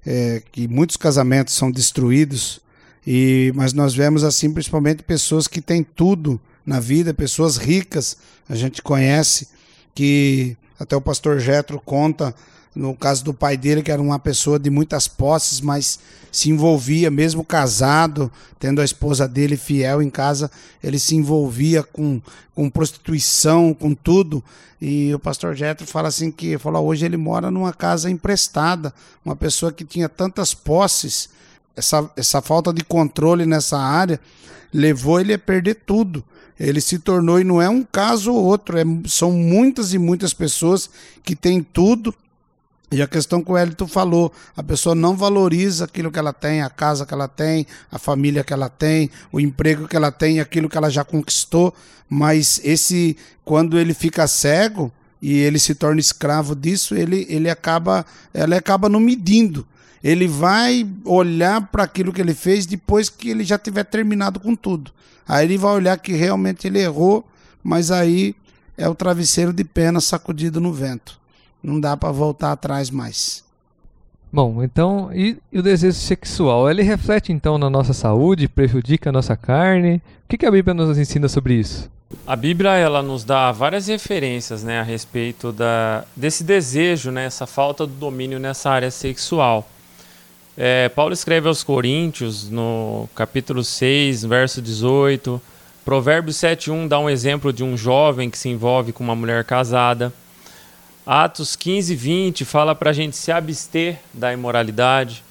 É, 0.05 0.43
que 0.53 0.69
muitos 0.69 0.99
casamentos 0.99 1.55
são 1.55 1.71
destruídos, 1.71 2.61
e 3.07 3.53
mas 3.55 3.73
nós 3.73 3.95
vemos 3.95 4.25
assim 4.25 4.53
principalmente 4.53 5.03
pessoas 5.03 5.49
que 5.49 5.61
têm 5.61 5.83
tudo 5.83 6.41
na 6.65 6.79
vida, 6.79 7.13
pessoas 7.13 7.57
ricas, 7.57 8.17
a 8.49 8.55
gente 8.55 8.83
conhece, 8.83 9.49
que 9.95 10.57
até 10.79 10.97
o 10.97 11.01
pastor 11.01 11.41
Jetro 11.41 11.81
conta 11.85 12.35
no 12.75 12.97
caso 12.97 13.23
do 13.23 13.35
pai 13.35 13.57
dele, 13.57 13.83
que 13.83 13.93
era 13.93 14.01
uma 14.01 14.19
pessoa 14.19 14.59
de 14.59 14.71
muitas 14.71 15.07
posses, 15.07 15.61
mas 15.61 15.99
se 16.31 16.49
envolvia, 16.49 17.11
mesmo 17.11 17.45
casado, 17.45 18.33
tendo 18.59 18.81
a 18.81 18.85
esposa 18.85 19.29
dele 19.29 19.57
fiel 19.57 20.01
em 20.01 20.09
casa, 20.09 20.51
ele 20.83 20.99
se 20.99 21.15
envolvia 21.15 21.83
com, 21.83 22.21
com 22.55 22.71
prostituição, 22.71 23.75
com 23.75 23.95
tudo. 23.95 24.43
E 24.81 25.15
o 25.15 25.19
pastor 25.19 25.55
Jetro 25.55 25.87
fala 25.87 26.09
assim 26.09 26.31
que 26.31 26.57
falou, 26.57 26.87
hoje 26.87 27.05
ele 27.05 27.19
mora 27.19 27.51
numa 27.51 27.75
casa 27.75 28.11
emprestada, 28.11 28.93
uma 29.23 29.37
pessoa 29.37 29.71
que 29.71 29.85
tinha 29.85 30.09
tantas 30.09 30.55
posses, 30.55 31.29
essa, 31.77 32.11
essa 32.17 32.41
falta 32.43 32.73
de 32.73 32.85
controle 32.85 33.47
nessa 33.47 33.79
área 33.79 34.21
levou 34.73 35.21
ele 35.21 35.35
a 35.35 35.39
perder 35.39 35.75
tudo. 35.87 36.25
Ele 36.59 36.81
se 36.81 36.99
tornou, 36.99 37.41
e 37.41 37.45
não 37.45 37.61
é 37.61 37.69
um 37.69 37.83
caso 37.83 38.33
ou 38.33 38.45
outro, 38.45 38.79
é, 38.79 38.85
são 39.07 39.33
muitas 39.33 39.93
e 39.93 39.99
muitas 39.99 40.33
pessoas 40.33 40.89
que 41.25 41.35
têm 41.35 41.63
tudo, 41.63 42.15
e 42.93 43.01
a 43.01 43.09
questão 43.09 43.43
que 43.43 43.51
o 43.51 43.57
Elito 43.57 43.87
falou, 43.87 44.31
a 44.55 44.63
pessoa 44.63 44.95
não 44.95 45.17
valoriza 45.17 45.87
aquilo 45.87 46.11
que 46.11 46.19
ela 46.19 46.33
tem, 46.33 46.61
a 46.61 46.69
casa 46.69 47.07
que 47.07 47.15
ela 47.15 47.27
tem, 47.27 47.67
a 47.91 47.99
família 47.99 48.45
que 48.45 48.53
ela 48.53 48.69
tem, 48.69 49.11
o 49.33 49.41
emprego 49.41 49.89
que 49.89 49.97
ela 49.97 50.13
tem, 50.13 50.41
aquilo 50.41 50.69
que 50.69 50.77
ela 50.77 50.91
já 50.91 51.03
conquistou, 51.03 51.75
mas 52.07 52.61
esse 52.63 53.17
quando 53.47 53.79
ele 53.79 53.95
fica 53.95 54.27
cego 54.27 54.93
e 55.23 55.39
ele 55.39 55.59
se 55.59 55.75
torna 55.75 56.01
escravo 56.01 56.55
disso, 56.55 56.95
ele, 56.95 57.27
ele 57.31 57.49
acaba, 57.49 58.05
ela 58.35 58.57
acaba 58.57 58.91
não 58.91 59.01
medindo. 59.01 59.67
Ele 60.03 60.27
vai 60.27 60.89
olhar 61.05 61.61
para 61.69 61.85
aquilo 61.85 62.13
que 62.13 62.21
ele 62.21 62.35
fez 62.35 62.67
depois 62.67 63.09
que 63.09 63.31
ele 63.31 63.45
já 63.45 63.59
tiver 63.59 63.85
terminado 63.85 64.41
com 64.41 64.55
tudo. 64.55 64.91
Aí 65.27 65.47
ele 65.47 65.57
vai 65.57 65.73
olhar 65.73 65.99
que 65.99 66.13
realmente 66.13 66.67
ele 66.67 66.81
errou, 66.81 67.25
mas 67.63 67.91
aí 67.91 68.35
é 68.77 68.89
o 68.89 68.95
travesseiro 68.95 69.53
de 69.53 69.63
pena 69.63 70.01
sacudido 70.01 70.61
no 70.61 70.73
vento 70.73 71.23
não 71.63 71.79
dá 71.79 71.97
para 71.97 72.11
voltar 72.11 72.53
atrás 72.53 72.91
mais. 72.91 73.45
Bom, 74.33 74.63
então, 74.63 75.11
e, 75.13 75.37
e, 75.53 75.59
o 75.59 75.63
desejo 75.63 75.97
sexual? 75.97 76.71
Ele 76.71 76.83
reflete 76.83 77.33
então 77.33 77.59
na 77.59 77.69
nossa 77.69 77.93
saúde, 77.93 78.49
prejudica 78.49 79.11
a 79.11 79.13
nossa 79.13 79.37
carne? 79.37 79.97
O 80.25 80.29
que, 80.29 80.39
que 80.39 80.47
a 80.47 80.51
Bíblia 80.51 80.73
nos 80.73 80.99
ensina 80.99 81.29
sobre 81.29 81.55
isso? 81.55 81.91
A 82.27 82.35
Bíblia 82.35 82.71
ela 82.71 83.03
nos 83.03 83.25
dá 83.25 83.53
várias 83.53 83.87
referências 83.87 84.63
né, 84.63 84.81
a 84.81 84.83
respeito 84.83 85.53
da, 85.53 86.05
desse 86.17 86.43
desejo, 86.45 87.11
né, 87.11 87.27
essa 87.27 87.47
falta 87.47 87.87
do 87.87 87.93
domínio 87.93 88.39
nessa 88.39 88.71
área 88.71 88.91
sexual. 88.91 89.69
É, 90.57 90.91
Paulo 90.91 91.15
escreve 91.15 91.49
aos 91.49 91.65
Coríntios, 91.65 92.51
no 92.51 93.09
capítulo 93.15 93.65
6, 93.65 94.25
verso 94.25 94.61
18. 94.61 95.41
Provérbios 95.85 96.37
7,1 96.37 96.89
dá 96.89 96.99
um 96.99 97.09
exemplo 97.09 97.53
de 97.53 97.65
um 97.65 97.77
jovem 97.77 98.29
que 98.29 98.37
se 98.37 98.51
envolve 98.51 98.93
com 98.93 99.03
uma 99.03 99.17
mulher 99.17 99.45
casada. 99.45 100.13
Atos 101.07 101.57
15, 101.57 101.95
20 101.95 102.45
fala 102.45 102.75
para 102.75 102.91
a 102.91 102.93
gente 102.93 103.17
se 103.17 103.33
abster 103.33 103.99
da 104.13 104.33
imoralidade. 104.33 105.25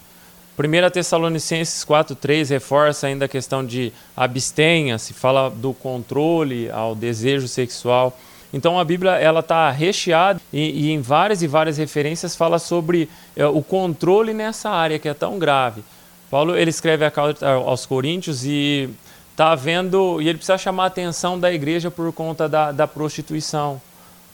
1 0.58 0.90
Tessalonicenses 0.90 1.84
4, 1.84 2.16
3 2.16 2.50
reforça 2.50 3.08
ainda 3.08 3.26
a 3.26 3.30
questão 3.30 3.66
de 3.66 3.94
abstenha-se, 4.18 5.14
fala 5.14 5.50
do 5.50 5.74
controle 5.74 6.70
ao 6.72 6.94
desejo 6.94 7.48
sexual. 7.48 8.18
Então 8.54 8.80
a 8.80 8.84
Bíblia 8.84 9.12
ela 9.12 9.40
está 9.40 9.72
recheada 9.72 10.42
e, 10.52 10.88
e, 10.88 10.92
em 10.92 11.02
várias 11.02 11.42
e 11.42 11.48
várias 11.48 11.78
referências 11.78 12.36
fala 12.36 12.60
sobre 12.60 13.10
é, 13.36 13.46
o 13.46 13.62
controle 13.62 14.34
nessa 14.34 14.70
área 14.70 15.00
que 15.00 15.08
é 15.08 15.14
tão 15.14 15.40
grave. 15.40 15.84
Paulo 16.30 16.58
ele 16.58 16.70
escreve 16.70 17.06
a 17.06 17.12
carta 17.12 17.50
aos 17.50 17.86
Coríntios 17.86 18.46
e 18.46 18.90
está 19.32 19.56
vendo 19.56 20.22
e 20.22 20.28
ele 20.28 20.38
precisa 20.38 20.58
chamar 20.58 20.84
a 20.84 20.88
atenção 20.88 21.40
da 21.40 21.52
igreja 21.52 21.90
por 21.90 22.12
conta 22.12 22.48
da, 22.50 22.72
da 22.72 22.88
prostituição 22.88 23.82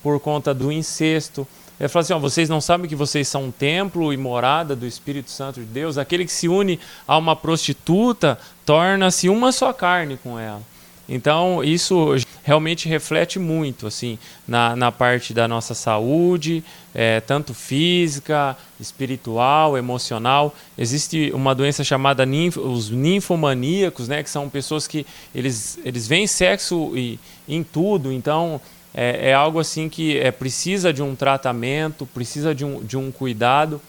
por 0.02 0.20
conta 0.20 0.54
do 0.54 0.72
incesto. 0.72 1.48
Ele 1.80 1.90
fala 1.90 2.02
assim: 2.02 2.14
ó, 2.14 2.20
vocês 2.20 2.50
não 2.50 2.62
sabem 2.62 2.88
que 2.88 2.96
vocês 2.96 3.28
são 3.28 3.46
um 3.46 3.52
templo 3.52 4.12
e 4.14 4.18
morada 4.18 4.76
do 4.76 4.86
Espírito 4.86 5.30
Santo 5.30 5.60
de 5.60 5.66
Deus? 5.66 5.98
Aquele 5.98 6.26
que 6.26 6.32
se 6.32 6.48
une 6.48 6.80
a 7.08 7.18
uma 7.18 7.36
prostituta 7.36 8.40
torna-se 8.66 9.30
uma 9.30 9.52
só 9.52 9.72
carne 9.74 10.18
com 10.18 10.40
ela. 10.40 10.62
Então, 11.10 11.64
isso 11.64 12.16
realmente 12.44 12.90
reflete 12.90 13.40
muito 13.40 13.88
assim 13.88 14.18
na, 14.48 14.76
na 14.76 14.92
parte 14.92 15.34
da 15.34 15.48
nossa 15.48 15.74
saúde, 15.74 16.64
é, 16.94 17.22
tanto 17.22 17.54
física, 17.54 18.58
espiritual, 18.80 19.78
emocional. 19.78 20.54
Existe 20.78 21.32
uma 21.34 21.56
doença 21.56 21.84
chamada 21.84 22.26
ninf, 22.26 22.58
os 22.58 22.90
ninfomaníacos, 22.90 24.08
né, 24.08 24.22
que 24.22 24.30
são 24.30 24.50
pessoas 24.50 24.86
que 24.86 25.06
eles, 25.34 25.80
eles 25.86 26.08
veem 26.08 26.28
sexo 26.28 26.92
e, 26.98 27.20
em 27.48 27.64
tudo, 27.64 28.12
então 28.12 28.60
é, 28.94 29.30
é 29.30 29.34
algo 29.34 29.60
assim 29.60 29.88
que 29.88 30.18
é, 30.18 30.32
precisa 30.32 30.92
de 30.92 31.02
um 31.02 31.16
tratamento, 31.16 32.06
precisa 32.06 32.54
de 32.54 32.66
um, 32.66 32.84
de 32.84 32.98
um 32.98 33.12
cuidado. 33.12 33.80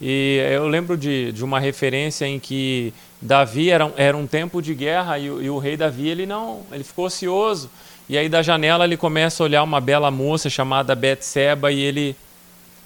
E 0.00 0.40
eu 0.52 0.68
lembro 0.68 0.96
de, 0.96 1.32
de 1.32 1.44
uma 1.44 1.58
referência 1.58 2.26
em 2.26 2.38
que 2.38 2.92
Davi 3.24 3.70
era, 3.70 3.90
era 3.96 4.14
um 4.14 4.26
tempo 4.26 4.60
de 4.60 4.74
guerra 4.74 5.18
e, 5.18 5.24
e 5.24 5.48
o 5.48 5.56
rei 5.56 5.78
Davi 5.78 6.08
ele 6.08 6.26
não, 6.26 6.60
ele 6.70 6.84
ficou 6.84 7.06
ocioso. 7.06 7.70
E 8.06 8.18
aí 8.18 8.28
da 8.28 8.42
janela 8.42 8.84
ele 8.84 8.98
começa 8.98 9.42
a 9.42 9.44
olhar 9.44 9.62
uma 9.62 9.80
bela 9.80 10.10
moça 10.10 10.50
chamada 10.50 10.94
Betseba 10.94 11.72
e 11.72 11.80
ele 11.80 12.14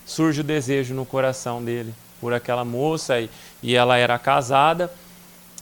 surge 0.07 0.41
o 0.41 0.45
desejo 0.45 0.95
no 0.95 1.05
coração 1.05 1.63
dele 1.63 1.93
por 2.21 2.33
aquela 2.33 2.65
moça 2.65 3.21
e, 3.21 3.29
e 3.61 3.75
ela 3.75 3.99
era 3.99 4.17
casada. 4.17 4.93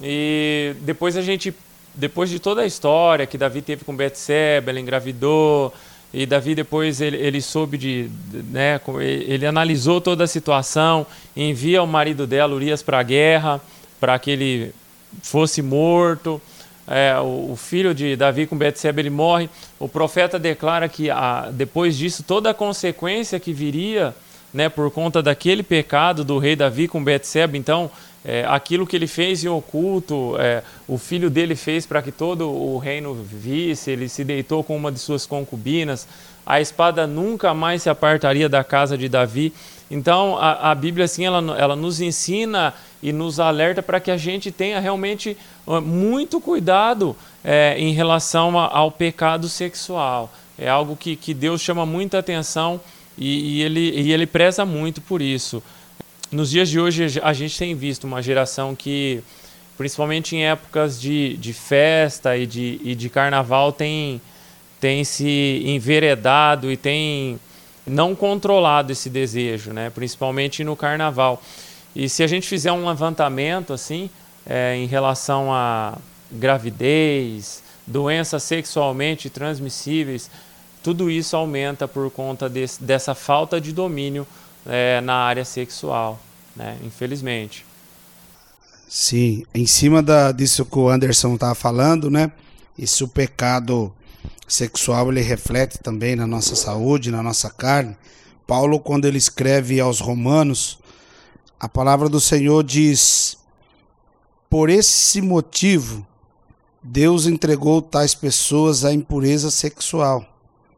E 0.03 0.75
depois 0.83 1.17
a 1.17 1.23
gente, 1.23 1.55
depois 1.95 2.29
de 2.29 2.39
toda 2.39 2.61
a 2.61 2.67
história 2.67 3.27
que 3.27 3.39
Davi 3.39 3.63
teve 3.63 3.83
com 3.83 3.97
Betseba, 3.97 4.71
ela 4.71 4.79
engravidou, 4.79 5.73
e 6.13 6.27
Davi 6.27 6.55
depois 6.55 7.01
ele, 7.01 7.17
ele 7.17 7.41
soube 7.41 7.79
de, 7.79 8.11
né, 8.51 8.79
ele 9.01 9.47
analisou 9.47 10.03
toda 10.03 10.25
a 10.25 10.27
situação, 10.27 11.07
envia 11.35 11.83
o 11.83 11.87
marido 11.87 12.27
dela, 12.27 12.55
Urias, 12.55 12.83
para 12.83 12.99
a 12.99 13.03
guerra, 13.03 13.59
para 14.01 14.19
que 14.19 14.31
ele 14.31 14.75
fosse 15.23 15.63
morto. 15.63 16.41
É, 16.89 17.19
o, 17.19 17.53
o, 17.53 17.57
filho 17.57 17.93
de 17.93 18.15
Davi 18.15 18.47
com 18.47 18.57
Betseba 18.57 19.01
ele 19.01 19.11
morre. 19.11 19.49
O 19.79 19.89
profeta 19.89 20.39
declara 20.39 20.89
que 20.89 21.11
a, 21.11 21.51
depois 21.53 21.97
disso 21.97 22.23
toda 22.23 22.51
a 22.51 22.55
consequência 22.55 23.41
que 23.41 23.53
viria, 23.53 24.15
né, 24.55 24.69
por 24.69 24.91
conta 24.91 25.23
daquele 25.23 25.63
pecado 25.63 26.25
do 26.25 26.39
rei 26.39 26.55
Davi 26.55 26.87
com 26.87 27.03
Betseba, 27.03 27.57
então 27.57 27.91
é, 28.25 28.45
aquilo 28.49 28.87
que 28.87 28.97
ele 28.97 29.07
fez 29.07 29.45
em 29.45 29.49
oculto, 29.49 30.37
é, 30.39 30.63
o 30.89 30.99
filho 30.99 31.29
dele 31.31 31.55
fez 31.55 31.87
para 31.87 32.03
que 32.03 32.11
todo 32.11 32.51
o 32.51 32.79
reino 32.79 33.15
visse, 33.15 33.91
ele 33.91 34.09
se 34.09 34.25
deitou 34.25 34.65
com 34.65 34.77
uma 34.77 34.91
de 34.91 34.99
suas 34.99 35.27
concubinas, 35.27 36.09
a 36.45 36.61
espada 36.61 37.07
nunca 37.07 37.53
mais 37.53 37.83
se 37.83 37.91
apartaria 37.91 38.49
da 38.49 38.63
casa 38.63 38.97
de 38.97 39.09
Davi. 39.09 39.53
Então 39.91 40.37
a, 40.37 40.71
a 40.71 40.75
Bíblia 40.75 41.05
assim 41.05 41.25
ela, 41.25 41.57
ela 41.59 41.77
nos 41.77 42.01
ensina 42.01 42.75
e 43.03 43.13
nos 43.13 43.39
alerta 43.39 43.83
para 43.83 44.01
que 44.01 44.11
a 44.11 44.17
gente 44.17 44.51
tenha 44.51 44.81
realmente 44.81 45.37
muito 45.85 46.41
cuidado 46.41 47.15
é, 47.45 47.77
em 47.79 47.93
relação 47.93 48.59
a, 48.59 48.67
ao 48.67 48.91
pecado 48.91 49.49
sexual. 49.49 50.33
É 50.59 50.69
algo 50.69 50.97
que, 50.97 51.15
que 51.15 51.33
Deus 51.35 51.61
chama 51.61 51.87
muita 51.87 52.19
atenção 52.19 52.81
e, 53.17 53.59
e, 53.59 53.63
ele, 53.63 53.91
e 53.91 54.13
ele 54.13 54.27
preza 54.27 54.65
muito 54.65 55.01
por 55.01 55.23
isso 55.23 55.63
nos 56.31 56.51
dias 56.51 56.69
de 56.69 56.81
hoje 56.81 57.21
a 57.23 57.33
gente 57.33 57.57
tem 57.59 57.75
visto 57.75 58.05
uma 58.05 58.21
geração 58.21 58.75
que, 58.75 59.23
principalmente 59.77 60.35
em 60.35 60.45
épocas 60.45 61.01
de, 61.01 61.37
de 61.37 61.53
festa 61.53 62.37
e 62.37 62.47
de, 62.47 62.81
e 62.83 62.95
de 62.95 63.09
carnaval, 63.09 63.73
tem, 63.73 64.21
tem 64.81 65.05
se 65.05 65.63
enveredado 65.65 66.71
e 66.71 66.77
tem 66.77 67.39
não 67.87 68.15
controlado 68.15 68.93
esse 68.93 69.09
desejo, 69.09 69.73
né? 69.73 69.91
principalmente 69.91 70.65
no 70.65 70.75
carnaval. 70.75 71.43
E 71.95 72.09
se 72.09 72.23
a 72.23 72.27
gente 72.27 72.47
fizer 72.47 72.73
um 72.73 72.87
levantamento 72.87 73.73
assim, 73.73 74.11
é, 74.45 74.77
em 74.77 74.87
relação 74.87 75.53
a 75.53 75.97
gravidez, 76.31 77.63
doenças 77.87 78.43
sexualmente 78.43 79.31
transmissíveis, 79.31 80.31
tudo 80.83 81.11
isso 81.11 81.37
aumenta 81.37 81.87
por 81.87 82.11
conta 82.11 82.49
desse, 82.49 82.83
dessa 82.83 83.15
falta 83.15 83.61
de 83.61 83.73
domínio 83.73 84.27
é, 84.67 85.01
na 85.01 85.15
área 85.15 85.45
sexual, 85.45 86.21
né? 86.55 86.77
infelizmente. 86.85 87.65
Sim, 88.89 89.45
em 89.55 89.67
cima 89.67 90.03
da, 90.03 90.33
disso 90.33 90.65
que 90.65 90.79
o 90.79 90.89
Anderson 90.89 91.35
estava 91.35 91.55
falando, 91.55 92.09
né? 92.09 92.31
Esse 92.79 93.03
o 93.03 93.09
pecado 93.09 93.93
sexual 94.47 95.11
ele 95.11 95.21
reflete 95.21 95.79
também 95.79 96.17
na 96.17 96.27
nossa 96.27 96.55
saúde, 96.55 97.11
na 97.11 97.23
nossa 97.23 97.51
carne. 97.51 97.97
Paulo, 98.47 98.79
quando 98.79 99.07
ele 99.07 99.19
escreve 99.19 99.81
aos 99.81 100.01
Romanos, 100.01 100.79
a 101.59 101.69
palavra 101.69 102.09
do 102.09 102.21
Senhor 102.21 102.63
diz: 102.63 103.39
Por 104.49 104.71
esse 104.71 105.21
motivo, 105.21 106.07
Deus 106.83 107.27
entregou 107.27 107.83
tais 107.83 108.15
pessoas 108.15 108.85
à 108.85 108.93
impureza 108.93 109.51
sexual, 109.51 110.25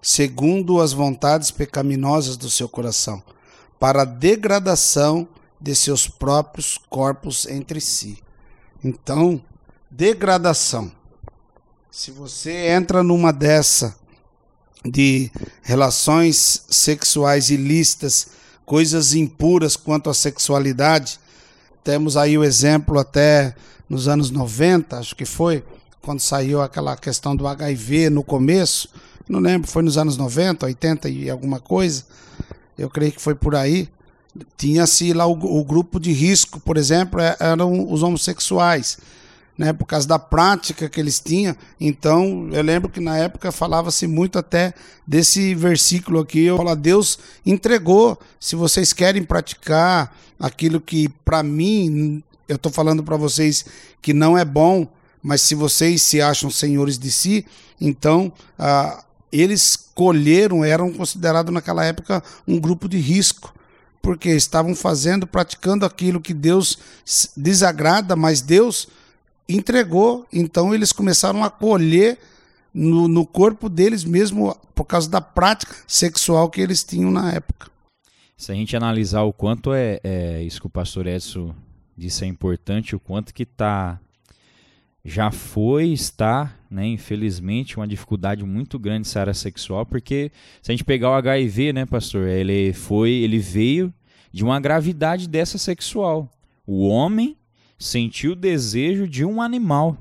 segundo 0.01 0.81
as 0.81 0.93
vontades 0.93 1.51
pecaminosas 1.51 2.37
do 2.37 2.49
seu 2.49 2.69
coração, 2.69 3.23
para 3.79 4.03
a 4.03 4.07
degradação 4.07 5.29
de 5.61 5.75
seus 5.75 6.09
próprios 6.09 6.79
corpos 6.89 7.47
entre 7.47 7.81
si. 7.81 8.23
Então, 8.83 9.43
degradação. 9.91 10.93
Se 11.91 12.11
você 12.11 12.69
entra 12.69 13.03
numa 13.03 13.33
dessa 13.33 13.97
de 14.85 15.31
relações 15.63 16.65
sexuais 16.69 17.51
ilícitas, 17.51 18.29
coisas 18.65 19.15
impuras 19.15 19.77
quanto 19.77 20.11
à 20.11 20.15
sexualidade, 20.15 21.19
temos 21.83 22.17
aí 22.17 22.37
o 22.37 22.45
exemplo 22.45 22.99
até 22.99 23.55
nos 23.89 24.07
anos 24.07 24.31
90, 24.31 24.99
acho 24.99 25.17
que 25.17 25.25
foi, 25.25 25.65
quando 26.03 26.21
saiu 26.21 26.61
aquela 26.61 26.97
questão 26.97 27.35
do 27.35 27.47
HIV 27.47 28.11
no 28.11 28.23
começo, 28.23 28.91
não 29.29 29.41
lembro, 29.41 29.69
foi 29.69 29.83
nos 29.83 29.97
anos 29.97 30.17
90, 30.17 30.67
80 30.67 31.09
e 31.09 31.31
alguma 31.31 31.59
coisa, 31.59 32.05
eu 32.77 32.91
creio 32.91 33.13
que 33.13 33.21
foi 33.21 33.35
por 33.35 33.55
aí 33.55 33.89
tinha-se 34.57 35.13
lá 35.13 35.27
o, 35.27 35.33
o, 35.33 35.65
grupo 35.65 35.99
de 35.99 36.13
risco, 36.13 36.61
por 36.61 36.77
exemplo, 36.77 37.21
é, 37.21 37.37
eram 37.41 37.91
os 37.91 38.03
homossexuais, 38.03 38.99
né, 39.59 39.73
por 39.73 39.87
causa 39.87 40.07
da 40.07 40.21
prática 40.21 40.89
que 40.89 41.01
eles 41.01 41.19
tinham. 41.19 41.57
Então, 41.81 42.49
eu 42.53 42.63
lembro 42.63 42.89
que 42.89 43.01
na 43.01 43.19
época 43.19 43.51
falava-se 43.51 44.07
muito 44.07 44.39
até 44.39 44.73
desse 45.05 45.53
versículo 45.53 46.21
aqui, 46.21 46.45
eu 46.45 46.57
falo, 46.57 46.77
Deus 46.77 47.19
entregou, 47.45 48.17
se 48.39 48.55
vocês 48.55 48.93
querem 48.93 49.25
praticar 49.25 50.17
aquilo 50.39 50.81
que 50.81 51.09
para 51.25 51.43
mim, 51.43 52.23
eu 52.49 52.55
estou 52.55 52.71
falando 52.71 53.03
para 53.03 53.17
vocês 53.17 53.65
que 54.01 54.15
não 54.15 54.39
é 54.39 54.45
bom, 54.45 54.87
mas 55.21 55.43
se 55.43 55.57
vocês 55.57 56.03
se 56.03 56.23
acham 56.23 56.49
senhores 56.49 56.97
de 56.97 57.11
si, 57.11 57.45
então 57.81 58.33
ah, 58.57 59.03
eles 59.33 59.77
colheram, 59.93 60.65
eram 60.65 60.93
considerados 60.93 61.53
naquela 61.53 61.85
época 61.85 62.23
um 62.47 62.61
grupo 62.61 62.89
de 62.89 62.99
risco 62.99 63.53
porque 64.01 64.31
estavam 64.31 64.75
fazendo, 64.75 65.27
praticando 65.27 65.85
aquilo 65.85 66.21
que 66.21 66.33
Deus 66.33 66.79
desagrada, 67.37 68.17
mas 68.17 68.41
Deus 68.41 68.89
entregou, 69.49 70.27
então 70.33 70.75
eles 70.75 70.93
começaram 70.93 71.43
a 71.43 71.51
colher 71.51 72.19
no, 72.73 73.09
no 73.09 73.27
corpo 73.27 73.69
deles 73.69 74.05
mesmo 74.05 74.55
por 74.75 74.85
causa 74.85 75.09
da 75.09 75.21
prática 75.21 75.75
sexual 75.87 76.51
que 76.51 76.61
eles 76.61 76.85
tinham 76.85 77.11
na 77.11 77.33
época. 77.33 77.71
Se 78.37 78.53
a 78.53 78.55
gente 78.55 78.77
analisar 78.77 79.23
o 79.23 79.33
quanto 79.33 79.73
é, 79.73 79.99
é 80.05 80.43
isso 80.43 80.61
que 80.61 80.67
o 80.67 80.71
pastor 80.71 81.07
Edson 81.07 81.55
disse 81.97 82.25
é 82.25 82.29
importante, 82.29 82.95
o 82.95 83.01
quanto 83.01 83.35
que 83.35 83.43
está 83.43 83.99
já 85.05 85.31
foi, 85.31 85.89
está, 85.89 86.55
né, 86.71 86.87
infelizmente, 86.87 87.77
uma 87.77 87.89
dificuldade 87.89 88.45
muito 88.45 88.79
grande 88.79 89.09
nessa 89.09 89.21
área 89.21 89.35
sexual, 89.35 89.87
porque 89.87 90.31
se 90.61 90.71
a 90.71 90.75
gente 90.75 90.85
pegar 90.85 91.11
o 91.11 91.15
HIV, 91.15 91.73
né, 91.73 91.87
pastor, 91.87 92.29
ele 92.29 92.75
foi, 92.75 93.11
ele 93.11 93.39
veio 93.39 93.93
de 94.31 94.45
uma 94.45 94.61
gravidade 94.61 95.27
dessa 95.27 95.57
sexual. 95.57 96.31
O 96.67 96.87
homem 96.89 97.38
sentiu 97.79 98.33
o 98.33 98.37
desejo 98.37 99.07
de 99.07 99.25
um 99.25 99.41
animal. 99.41 99.97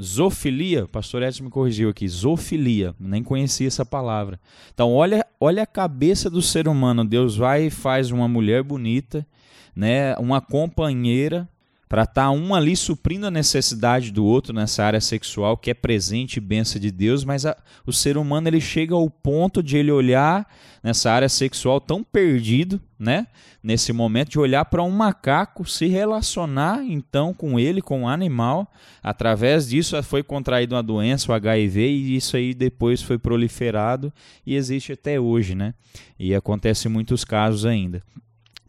Zoofilia, 0.00 0.84
o 0.84 0.88
pastor 0.88 1.22
Edson 1.22 1.44
me 1.44 1.50
corrigiu 1.50 1.88
aqui, 1.88 2.06
zoofilia, 2.06 2.94
nem 3.00 3.22
conhecia 3.22 3.66
essa 3.66 3.84
palavra. 3.84 4.38
Então, 4.72 4.92
olha, 4.92 5.24
olha 5.40 5.62
a 5.62 5.66
cabeça 5.66 6.28
do 6.28 6.42
ser 6.42 6.68
humano. 6.68 7.04
Deus 7.04 7.36
vai 7.36 7.66
e 7.66 7.70
faz 7.70 8.10
uma 8.10 8.28
mulher 8.28 8.62
bonita, 8.62 9.26
né, 9.74 10.14
uma 10.16 10.40
companheira, 10.40 11.48
para 11.88 12.02
estar 12.02 12.24
tá 12.24 12.30
um 12.30 12.54
ali 12.54 12.76
suprindo 12.76 13.26
a 13.26 13.30
necessidade 13.30 14.10
do 14.10 14.24
outro 14.24 14.52
nessa 14.52 14.84
área 14.84 15.00
sexual 15.00 15.56
que 15.56 15.70
é 15.70 15.74
presente 15.74 16.36
e 16.36 16.40
benção 16.40 16.80
de 16.80 16.90
Deus, 16.90 17.24
mas 17.24 17.46
a, 17.46 17.56
o 17.86 17.92
ser 17.92 18.16
humano 18.16 18.48
ele 18.48 18.60
chega 18.60 18.94
ao 18.94 19.08
ponto 19.08 19.62
de 19.62 19.76
ele 19.76 19.92
olhar 19.92 20.48
nessa 20.82 21.10
área 21.10 21.28
sexual 21.28 21.80
tão 21.80 22.02
perdido, 22.02 22.80
né? 22.98 23.26
Nesse 23.62 23.92
momento 23.92 24.30
de 24.30 24.38
olhar 24.38 24.64
para 24.64 24.82
um 24.82 24.90
macaco, 24.90 25.64
se 25.64 25.86
relacionar 25.86 26.84
então 26.84 27.34
com 27.34 27.58
ele, 27.58 27.82
com 27.82 28.04
o 28.04 28.08
animal, 28.08 28.70
através 29.02 29.68
disso 29.68 30.00
foi 30.02 30.22
contraído 30.22 30.74
uma 30.74 30.82
doença, 30.82 31.30
o 31.30 31.34
HIV, 31.34 31.88
e 31.88 32.16
isso 32.16 32.36
aí 32.36 32.54
depois 32.54 33.02
foi 33.02 33.18
proliferado 33.18 34.12
e 34.44 34.54
existe 34.54 34.92
até 34.92 35.18
hoje, 35.18 35.54
né? 35.54 35.74
E 36.18 36.34
acontece 36.34 36.88
em 36.88 36.90
muitos 36.90 37.24
casos 37.24 37.64
ainda 37.64 38.02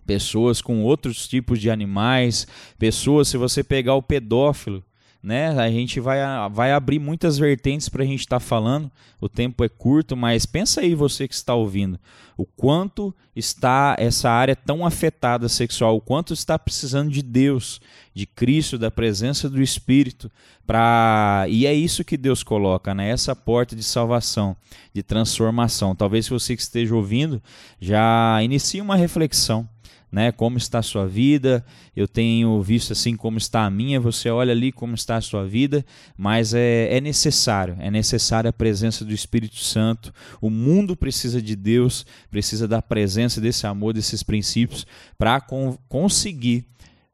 pessoas 0.08 0.62
com 0.62 0.82
outros 0.84 1.28
tipos 1.28 1.60
de 1.60 1.70
animais, 1.70 2.48
pessoas, 2.80 3.28
se 3.28 3.38
você 3.38 3.62
pegar 3.62 3.94
o 3.96 4.02
pedófilo, 4.02 4.84
né? 5.22 5.50
A 5.60 5.70
gente 5.70 6.00
vai, 6.00 6.20
vai 6.52 6.72
abrir 6.72 7.00
muitas 7.00 7.38
vertentes 7.38 7.90
para 7.90 8.02
a 8.04 8.06
gente 8.06 8.22
estar 8.22 8.40
tá 8.40 8.46
falando. 8.46 8.90
O 9.20 9.28
tempo 9.28 9.62
é 9.64 9.68
curto, 9.68 10.16
mas 10.16 10.46
pensa 10.46 10.80
aí 10.80 10.96
você 10.96 11.28
que 11.28 11.34
está 11.34 11.54
ouvindo, 11.54 12.00
o 12.38 12.46
quanto 12.46 13.14
está 13.36 13.96
essa 14.00 14.30
área 14.30 14.56
tão 14.56 14.86
afetada 14.86 15.50
sexual, 15.50 15.98
o 15.98 16.02
quanto 16.02 16.34
está 16.34 16.58
precisando 16.58 17.12
de 17.12 17.22
Deus, 17.22 17.82
de 18.14 18.26
Cristo, 18.26 18.78
da 18.78 18.90
presença 18.90 19.50
do 19.50 19.62
Espírito, 19.62 20.32
para 20.66 21.46
e 21.50 21.66
é 21.66 21.74
isso 21.74 22.06
que 22.06 22.16
Deus 22.16 22.42
coloca, 22.42 22.94
né? 22.94 23.10
Essa 23.10 23.36
porta 23.36 23.76
de 23.76 23.84
salvação, 23.84 24.56
de 24.94 25.04
transformação. 25.04 25.96
Talvez 25.96 26.30
você 26.30 26.56
que 26.56 26.62
esteja 26.62 26.96
ouvindo 26.96 27.42
já 27.82 28.40
inicie 28.42 28.80
uma 28.80 28.96
reflexão 28.96 29.68
né? 30.12 30.32
Como 30.32 30.58
está 30.58 30.80
a 30.80 30.84
sua 30.84 31.06
vida? 31.06 31.66
Eu 31.96 32.08
tenho 32.08 32.62
visto 32.62 32.94
assim 32.94 33.16
como 33.16 33.38
está 33.38 33.66
a 33.66 33.70
minha. 33.70 34.00
Você 34.00 34.30
olha 34.30 34.52
ali 34.52 34.72
como 34.72 34.96
está 34.96 35.18
a 35.18 35.22
sua 35.22 35.46
vida, 35.46 35.86
mas 36.18 36.54
é, 36.54 36.96
é 36.96 37.02
necessário, 37.02 37.76
é 37.80 37.92
necessária 37.92 38.50
a 38.50 38.54
presença 38.54 39.04
do 39.04 39.14
Espírito 39.14 39.58
Santo. 39.58 40.14
O 40.42 40.50
mundo 40.50 40.96
precisa 40.96 41.42
de 41.42 41.56
Deus, 41.56 42.06
precisa 42.30 42.68
da 42.68 42.82
presença 42.82 43.42
desse 43.42 43.68
amor, 43.68 43.94
desses 43.94 44.24
princípios 44.24 44.86
para 45.18 45.42
con 45.42 45.78
conseguir 45.90 46.66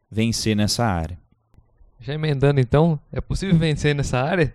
vencer 0.10 0.56
nessa 0.56 0.86
área. 0.86 1.18
Já 2.00 2.14
emendando 2.14 2.60
então, 2.60 3.00
é 3.12 3.22
possível 3.22 3.58
vencer 3.58 3.96
nessa 3.96 4.20
área? 4.20 4.54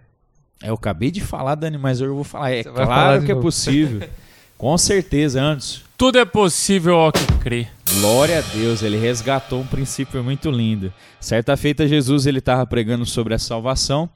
É, 0.63 0.69
eu 0.69 0.75
acabei 0.75 1.11
de 1.11 1.21
falar, 1.21 1.55
Dani, 1.55 1.79
mas 1.79 2.01
eu 2.01 2.15
vou 2.15 2.25
falar. 2.25 2.53
É 2.53 2.63
claro 2.63 3.25
que 3.25 3.33
é 3.33 3.35
possível. 3.35 4.09
Com 4.57 4.77
certeza, 4.77 5.41
antes. 5.41 5.83
Tudo 5.97 6.19
é 6.19 6.25
possível 6.25 6.97
ao 6.97 7.13
que 7.13 7.25
crê. 7.41 7.69
Glória 7.95 8.39
a 8.39 8.43
Deus, 8.43 8.83
ele 8.83 8.99
resgatou 8.99 9.61
um 9.63 9.67
princípio 9.67 10.23
muito 10.23 10.51
lindo. 10.51 10.93
Certa 11.19 11.57
feita, 11.57 11.89
Jesus 11.89 12.27
ele 12.27 12.39
estava 12.39 12.67
pregando 12.67 13.07
sobre 13.07 13.33
a 13.33 13.39
salvação 13.39 14.09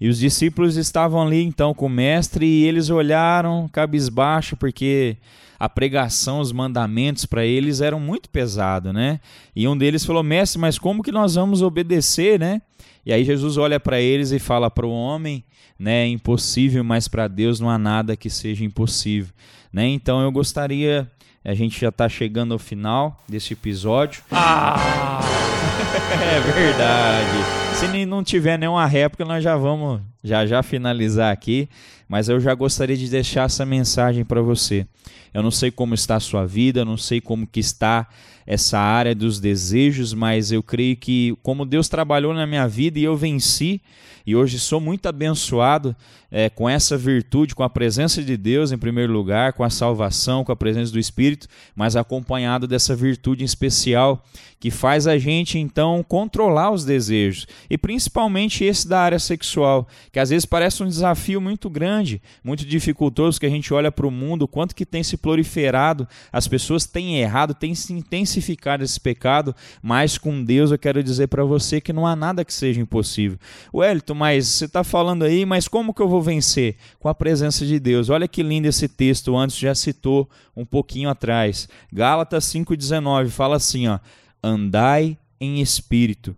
e 0.00 0.08
os 0.08 0.18
discípulos 0.18 0.76
estavam 0.76 1.20
ali 1.20 1.42
então 1.44 1.74
com 1.74 1.86
o 1.86 1.90
mestre 1.90 2.46
e 2.46 2.64
eles 2.64 2.88
olharam 2.88 3.68
cabisbaixo 3.68 4.56
porque 4.56 5.16
a 5.58 5.68
pregação, 5.68 6.40
os 6.40 6.52
mandamentos 6.52 7.26
para 7.26 7.44
eles 7.44 7.80
eram 7.80 7.98
muito 7.98 8.28
pesados, 8.30 8.92
né? 8.92 9.20
E 9.56 9.66
um 9.66 9.76
deles 9.76 10.04
falou: 10.04 10.22
Mestre, 10.22 10.60
mas 10.60 10.78
como 10.78 11.02
que 11.02 11.10
nós 11.10 11.34
vamos 11.34 11.62
obedecer, 11.62 12.38
né? 12.38 12.62
E 13.04 13.12
aí 13.12 13.24
Jesus 13.24 13.56
olha 13.56 13.80
para 13.80 14.00
eles 14.00 14.32
e 14.32 14.38
fala 14.38 14.70
para 14.70 14.86
o 14.86 14.92
homem, 14.92 15.42
né? 15.78 16.04
É 16.04 16.08
impossível, 16.08 16.84
mas 16.84 17.08
para 17.08 17.26
Deus 17.26 17.58
não 17.58 17.68
há 17.68 17.78
nada 17.78 18.16
que 18.16 18.30
seja 18.30 18.64
impossível. 18.64 19.32
Né? 19.72 19.86
Então 19.88 20.20
eu 20.20 20.32
gostaria, 20.32 21.10
a 21.44 21.54
gente 21.54 21.80
já 21.80 21.88
está 21.88 22.08
chegando 22.08 22.52
ao 22.52 22.58
final 22.58 23.18
desse 23.28 23.52
episódio. 23.52 24.22
Ah! 24.30 25.20
é 26.12 26.40
verdade. 26.40 27.76
Se 27.76 28.06
não 28.06 28.24
tiver 28.24 28.58
nenhuma 28.58 28.86
réplica, 28.86 29.24
nós 29.24 29.42
já 29.42 29.56
vamos 29.56 30.00
já 30.22 30.44
já 30.44 30.62
finalizar 30.62 31.32
aqui, 31.32 31.68
mas 32.08 32.28
eu 32.28 32.40
já 32.40 32.54
gostaria 32.54 32.96
de 32.96 33.08
deixar 33.08 33.44
essa 33.44 33.66
mensagem 33.66 34.24
para 34.24 34.40
você. 34.40 34.86
Eu 35.32 35.42
não 35.42 35.50
sei 35.50 35.70
como 35.70 35.94
está 35.94 36.16
a 36.16 36.20
sua 36.20 36.46
vida, 36.46 36.80
eu 36.80 36.84
não 36.84 36.96
sei 36.96 37.20
como 37.20 37.46
que 37.46 37.60
está 37.60 38.08
essa 38.46 38.78
área 38.78 39.14
dos 39.14 39.38
desejos, 39.38 40.14
mas 40.14 40.50
eu 40.50 40.62
creio 40.62 40.96
que 40.96 41.36
como 41.42 41.66
Deus 41.66 41.86
trabalhou 41.86 42.32
na 42.32 42.46
minha 42.46 42.66
vida 42.66 42.98
e 42.98 43.04
eu 43.04 43.14
venci, 43.14 43.82
e 44.26 44.34
hoje 44.34 44.58
sou 44.58 44.80
muito 44.80 45.06
abençoado 45.06 45.94
é, 46.30 46.50
com 46.50 46.68
essa 46.68 46.96
virtude, 46.96 47.54
com 47.54 47.62
a 47.62 47.70
presença 47.70 48.22
de 48.22 48.36
Deus 48.36 48.72
em 48.72 48.78
primeiro 48.78 49.12
lugar, 49.12 49.52
com 49.52 49.64
a 49.64 49.70
salvação, 49.70 50.44
com 50.44 50.52
a 50.52 50.56
presença 50.56 50.92
do 50.92 50.98
Espírito, 50.98 51.46
mas 51.74 51.96
acompanhado 51.96 52.66
dessa 52.66 52.94
virtude 52.94 53.44
especial 53.44 54.22
que 54.60 54.70
faz 54.70 55.06
a 55.06 55.16
gente 55.16 55.58
então 55.58 56.04
controlar 56.06 56.70
os 56.70 56.84
desejos 56.84 57.46
e 57.70 57.78
principalmente 57.78 58.64
esse 58.64 58.88
da 58.88 59.00
área 59.00 59.18
sexual, 59.18 59.86
que 60.12 60.18
às 60.18 60.30
vezes 60.30 60.44
parece 60.44 60.82
um 60.82 60.88
desafio 60.88 61.40
muito 61.40 61.70
grande, 61.70 61.97
muito 62.42 62.64
dificultoso, 62.64 63.38
que 63.38 63.46
a 63.46 63.50
gente 63.50 63.72
olha 63.72 63.90
para 63.90 64.06
o 64.06 64.10
mundo, 64.10 64.48
quanto 64.48 64.74
que 64.74 64.86
tem 64.86 65.02
se 65.02 65.16
proliferado, 65.16 66.06
as 66.32 66.48
pessoas 66.48 66.86
têm 66.86 67.18
errado, 67.18 67.54
têm 67.54 67.74
se 67.74 67.92
intensificado 67.92 68.84
esse 68.84 69.00
pecado, 69.00 69.54
mas 69.82 70.18
com 70.18 70.42
Deus 70.42 70.70
eu 70.70 70.78
quero 70.78 71.02
dizer 71.02 71.28
para 71.28 71.44
você 71.44 71.80
que 71.80 71.92
não 71.92 72.06
há 72.06 72.14
nada 72.14 72.44
que 72.44 72.52
seja 72.52 72.80
impossível. 72.80 73.38
Wellington, 73.72 74.14
mas 74.14 74.46
você 74.48 74.64
está 74.64 74.82
falando 74.82 75.24
aí, 75.24 75.44
mas 75.44 75.68
como 75.68 75.94
que 75.94 76.02
eu 76.02 76.08
vou 76.08 76.22
vencer? 76.22 76.76
Com 76.98 77.08
a 77.08 77.14
presença 77.14 77.64
de 77.64 77.78
Deus. 77.78 78.08
Olha 78.08 78.28
que 78.28 78.42
lindo 78.42 78.68
esse 78.68 78.88
texto, 78.88 79.36
antes 79.36 79.56
já 79.56 79.74
citou 79.74 80.28
um 80.56 80.64
pouquinho 80.64 81.08
atrás. 81.08 81.68
Gálatas 81.92 82.44
5,19 82.46 83.28
fala 83.28 83.56
assim: 83.56 83.88
ó, 83.88 83.98
andai 84.42 85.16
em 85.40 85.60
espírito 85.60 86.36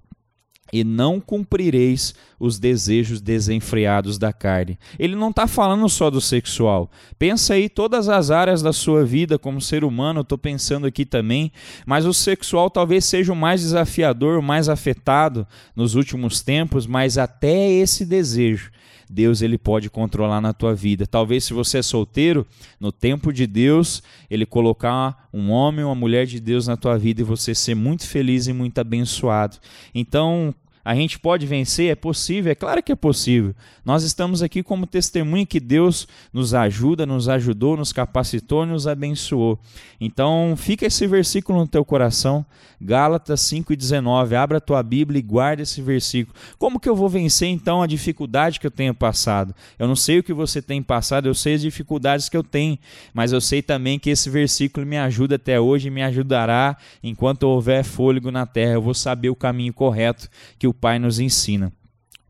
e 0.72 0.85
não 0.85 1.20
cumprireis 1.20 2.14
os 2.38 2.59
desejos 2.59 3.20
desenfreados 3.20 4.18
da 4.18 4.33
carne. 4.33 4.78
Ele 4.98 5.14
não 5.14 5.30
está 5.30 5.46
falando 5.46 5.88
só 5.88 6.11
do 6.11 6.20
sexual. 6.20 6.90
Pensa 7.18 7.54
aí 7.54 7.68
todas 7.68 8.09
as 8.09 8.30
áreas 8.30 8.62
da 8.62 8.72
sua 8.72 9.04
vida 9.04 9.38
como 9.38 9.61
ser 9.61 9.85
humano, 9.85 10.22
estou 10.22 10.38
pensando 10.38 10.87
aqui 10.87 11.04
também, 11.04 11.52
mas 11.85 12.06
o 12.06 12.14
sexual 12.14 12.70
talvez 12.70 13.04
seja 13.04 13.33
o 13.33 13.37
mais 13.37 13.61
desafiador, 13.61 14.38
o 14.38 14.42
mais 14.42 14.68
afetado 14.68 15.46
nos 15.76 15.94
últimos 15.94 16.40
tempos, 16.40 16.87
mas 16.87 17.18
até 17.18 17.70
esse 17.70 18.06
desejo 18.06 18.70
Deus 19.11 19.42
ele 19.42 19.59
pode 19.59 19.90
controlar 19.90 20.40
na 20.40 20.53
tua 20.53 20.73
vida. 20.73 21.05
Talvez 21.05 21.42
se 21.42 21.53
você 21.53 21.79
é 21.79 21.83
solteiro, 21.83 22.46
no 22.79 22.92
tempo 22.92 23.33
de 23.33 23.44
Deus, 23.44 24.03
ele 24.31 24.46
colocar 24.46 25.29
um 25.35 25.51
homem 25.51 25.85
ou 25.85 25.90
uma 25.90 25.96
mulher 25.96 26.27
de 26.27 26.38
Deus 26.38 26.68
na 26.68 26.77
tua 26.77 26.96
vida 26.96 27.20
e 27.20 27.25
você 27.25 27.53
ser 27.53 27.75
muito 27.75 28.07
feliz 28.07 28.46
e 28.46 28.53
muito 28.53 28.79
abençoado. 28.79 29.59
Então, 29.92 30.55
a 30.90 30.94
gente 30.96 31.20
pode 31.20 31.46
vencer? 31.46 31.88
É 31.88 31.94
possível? 31.94 32.50
É 32.50 32.55
claro 32.57 32.83
que 32.83 32.90
é 32.90 32.96
possível. 32.96 33.55
Nós 33.85 34.03
estamos 34.03 34.42
aqui 34.42 34.61
como 34.61 34.88
testemunha 34.88 35.46
que 35.46 35.61
Deus 35.61 36.09
nos 36.33 36.53
ajuda, 36.53 37.07
nos 37.07 37.29
ajudou, 37.29 37.76
nos 37.76 37.92
capacitou, 37.92 38.66
nos 38.66 38.88
abençoou. 38.88 39.57
Então, 40.00 40.55
fica 40.57 40.85
esse 40.85 41.07
versículo 41.07 41.61
no 41.61 41.68
teu 41.68 41.85
coração, 41.85 42.44
Gálatas 42.81 43.40
5:19. 43.42 44.35
Abra 44.35 44.59
a 44.59 44.61
tua 44.61 44.83
Bíblia 44.83 45.20
e 45.20 45.22
guarda 45.22 45.62
esse 45.62 45.81
versículo. 45.81 46.35
Como 46.59 46.81
que 46.81 46.88
eu 46.88 46.96
vou 46.96 47.09
vencer 47.09 47.48
então 47.48 47.83
a 47.83 47.87
dificuldade 47.87 48.59
que 48.59 48.66
eu 48.66 48.70
tenho 48.70 48.92
passado? 48.92 49.55
Eu 49.79 49.87
não 49.87 49.94
sei 49.94 50.18
o 50.18 50.24
que 50.24 50.33
você 50.33 50.61
tem 50.61 50.83
passado, 50.83 51.29
eu 51.29 51.35
sei 51.35 51.55
as 51.55 51.61
dificuldades 51.61 52.29
que 52.29 52.37
eu 52.37 52.42
tenho, 52.42 52.76
mas 53.14 53.31
eu 53.31 53.40
sei 53.40 53.62
também 53.62 53.96
que 53.96 54.11
esse 54.11 54.29
versículo 54.29 54.85
me 54.85 54.98
ajuda 54.98 55.37
até 55.37 55.61
hoje 55.61 55.87
e 55.87 55.90
me 55.90 56.03
ajudará 56.03 56.76
enquanto 57.00 57.44
houver 57.44 57.85
fôlego 57.85 58.33
na 58.33 58.44
terra. 58.44 58.72
Eu 58.72 58.83
vou 58.83 58.94
saber 58.94 59.31
o 59.31 59.37
caminho 59.37 59.72
correto 59.72 60.29
que 60.59 60.66
o 60.66 60.79
Pai 60.80 60.98
nos 60.98 61.20
ensina, 61.20 61.72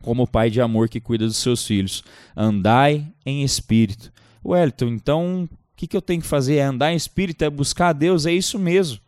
como 0.02 0.24
o 0.24 0.26
Pai 0.26 0.50
de 0.50 0.60
amor 0.60 0.88
que 0.88 1.00
cuida 1.00 1.26
dos 1.26 1.36
seus 1.36 1.66
filhos. 1.66 2.02
Andai 2.36 3.06
em 3.24 3.42
espírito. 3.42 4.12
Wellington, 4.44 4.86
então 4.86 5.44
o 5.44 5.76
que, 5.76 5.86
que 5.86 5.96
eu 5.96 6.02
tenho 6.02 6.20
que 6.20 6.26
fazer? 6.26 6.56
É 6.56 6.62
andar 6.62 6.92
em 6.92 6.96
espírito, 6.96 7.42
é 7.42 7.50
buscar 7.50 7.88
a 7.88 7.92
Deus, 7.92 8.26
é 8.26 8.32
isso 8.32 8.58
mesmo. 8.58 8.98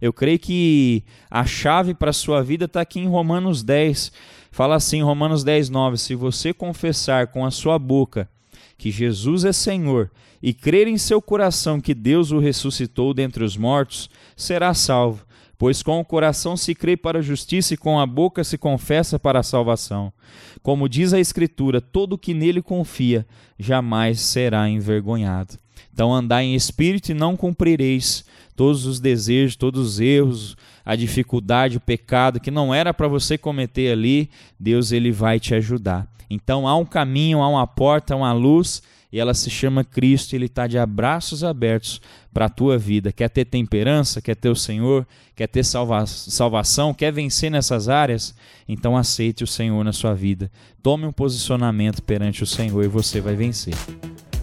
Eu 0.00 0.12
creio 0.12 0.38
que 0.38 1.04
a 1.30 1.44
chave 1.44 1.94
para 1.94 2.10
a 2.10 2.14
sua 2.14 2.42
vida 2.42 2.64
está 2.64 2.80
aqui 2.80 2.98
em 2.98 3.06
Romanos 3.06 3.62
10. 3.62 4.12
Fala 4.50 4.74
assim, 4.74 5.02
Romanos 5.02 5.44
10, 5.44 5.70
9: 5.70 5.96
Se 5.96 6.14
você 6.14 6.52
confessar 6.52 7.28
com 7.28 7.46
a 7.46 7.50
sua 7.50 7.78
boca 7.78 8.28
que 8.76 8.90
Jesus 8.90 9.44
é 9.44 9.52
Senhor 9.52 10.10
e 10.42 10.52
crer 10.52 10.88
em 10.88 10.98
seu 10.98 11.22
coração 11.22 11.80
que 11.80 11.94
Deus 11.94 12.32
o 12.32 12.40
ressuscitou 12.40 13.14
dentre 13.14 13.44
os 13.44 13.56
mortos, 13.56 14.10
será 14.36 14.74
salvo. 14.74 15.24
Pois 15.62 15.80
com 15.80 16.00
o 16.00 16.04
coração 16.04 16.56
se 16.56 16.74
crê 16.74 16.96
para 16.96 17.20
a 17.20 17.22
justiça 17.22 17.74
e 17.74 17.76
com 17.76 18.00
a 18.00 18.04
boca 18.04 18.42
se 18.42 18.58
confessa 18.58 19.16
para 19.16 19.38
a 19.38 19.44
salvação. 19.44 20.12
Como 20.60 20.88
diz 20.88 21.12
a 21.12 21.20
Escritura, 21.20 21.80
todo 21.80 22.18
que 22.18 22.34
nele 22.34 22.60
confia 22.60 23.24
jamais 23.56 24.20
será 24.20 24.68
envergonhado. 24.68 25.54
Então 25.94 26.12
andai 26.12 26.46
em 26.46 26.56
espírito 26.56 27.12
e 27.12 27.14
não 27.14 27.36
cumprireis 27.36 28.24
todos 28.56 28.86
os 28.86 28.98
desejos, 28.98 29.54
todos 29.54 29.86
os 29.86 30.00
erros, 30.00 30.56
a 30.84 30.96
dificuldade, 30.96 31.76
o 31.76 31.80
pecado 31.80 32.40
que 32.40 32.50
não 32.50 32.74
era 32.74 32.92
para 32.92 33.06
você 33.06 33.38
cometer 33.38 33.92
ali, 33.92 34.30
Deus 34.58 34.90
ele 34.90 35.12
vai 35.12 35.38
te 35.38 35.54
ajudar. 35.54 36.08
Então 36.28 36.66
há 36.66 36.74
um 36.74 36.84
caminho, 36.84 37.40
há 37.40 37.46
uma 37.46 37.68
porta, 37.68 38.14
há 38.14 38.16
uma 38.16 38.32
luz 38.32 38.82
e 39.12 39.20
ela 39.20 39.32
se 39.32 39.48
chama 39.48 39.84
Cristo 39.84 40.34
ele 40.34 40.46
está 40.46 40.66
de 40.66 40.76
abraços 40.76 41.44
abertos 41.44 42.00
para 42.32 42.46
a 42.46 42.48
tua 42.48 42.78
vida. 42.78 43.12
Quer 43.12 43.28
ter 43.28 43.44
temperança, 43.44 44.20
quer 44.20 44.34
ter 44.34 44.48
o 44.48 44.56
Senhor, 44.56 45.06
quer 45.36 45.46
ter 45.46 45.64
salva 45.64 46.06
salvação, 46.06 46.94
quer 46.94 47.12
vencer 47.12 47.50
nessas 47.50 47.88
áreas? 47.88 48.34
Então 48.68 48.96
aceite 48.96 49.44
o 49.44 49.46
Senhor 49.46 49.82
na 49.84 49.92
sua 49.92 50.14
vida. 50.14 50.50
Tome 50.82 51.06
um 51.06 51.12
posicionamento 51.12 52.02
perante 52.02 52.42
o 52.42 52.46
Senhor 52.46 52.82
e 52.84 52.88
você 52.88 53.20
vai 53.20 53.34
vencer. 53.34 53.74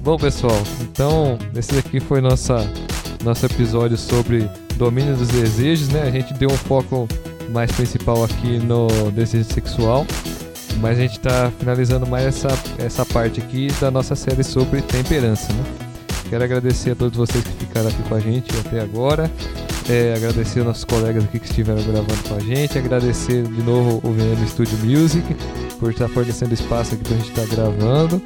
Bom, 0.02 0.17
pessoal, 0.17 0.62
então 0.82 1.38
esse 1.56 1.78
aqui 1.78 1.99
foi 1.99 2.21
nossa, 2.21 2.65
nosso 3.23 3.45
episódio 3.45 3.97
sobre 3.97 4.49
domínio 4.78 5.15
dos 5.15 5.28
desejos, 5.28 5.89
né? 5.89 6.04
A 6.04 6.12
gente 6.12 6.34
deu 6.36 6.49
um 6.49 6.58
foco 6.58 7.08
mais 7.52 7.71
principal 7.71 8.23
aqui 8.23 8.60
no 8.60 8.88
desejo 9.12 9.52
sexual. 9.52 10.06
Mas 10.80 10.97
a 10.97 11.02
gente 11.02 11.17
está 11.17 11.52
finalizando 11.60 12.08
mais 12.08 12.25
essa, 12.25 12.47
essa 12.78 13.06
parte 13.06 13.41
aqui 13.41 13.67
da 13.82 13.91
nossa 13.91 14.15
série 14.15 14.43
sobre 14.43 14.82
temperança. 14.82 15.52
Né? 15.52 15.78
Quero 16.29 16.43
agradecer 16.43 16.91
a 16.91 16.95
todos 16.95 17.17
vocês 17.17 17.43
que 17.43 17.65
ficaram 17.65 17.89
aqui 17.89 18.03
com 18.03 18.13
a 18.13 18.19
gente 18.19 18.51
até 18.59 18.81
agora. 18.81 19.31
É, 19.89 20.13
agradecer 20.15 20.59
aos 20.59 20.67
nossos 20.67 20.83
colegas 20.83 21.23
aqui 21.23 21.39
que 21.39 21.47
estiveram 21.47 21.81
gravando 21.81 22.21
com 22.27 22.35
a 22.35 22.39
gente. 22.39 22.77
Agradecer 22.77 23.41
de 23.41 23.63
novo 23.63 23.99
o 24.07 24.11
VM 24.11 24.47
Studio 24.47 24.77
Music 24.83 25.25
por 25.79 25.89
estar 25.91 26.07
fornecendo 26.07 26.53
espaço 26.53 26.93
aqui 26.93 27.03
para 27.03 27.15
a 27.15 27.17
gente 27.17 27.29
estar 27.29 27.47
tá 27.47 27.55
gravando. 27.55 28.21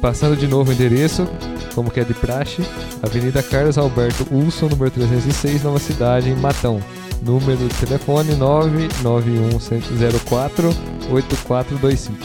Passando 0.00 0.36
de 0.36 0.46
novo 0.46 0.70
o 0.70 0.72
endereço, 0.72 1.28
como 1.74 1.90
que 1.90 1.98
é 1.98 2.04
de 2.04 2.14
praxe, 2.14 2.62
Avenida 3.02 3.42
Carlos 3.42 3.76
Alberto 3.76 4.24
Wilson, 4.32 4.68
número 4.68 4.92
306, 4.92 5.64
Nova 5.64 5.80
Cidade, 5.80 6.30
em 6.30 6.36
Matão. 6.36 6.80
Número 7.20 7.58
de 7.58 7.74
telefone 7.74 8.36
99104 8.36 10.68
8425. 11.10 12.16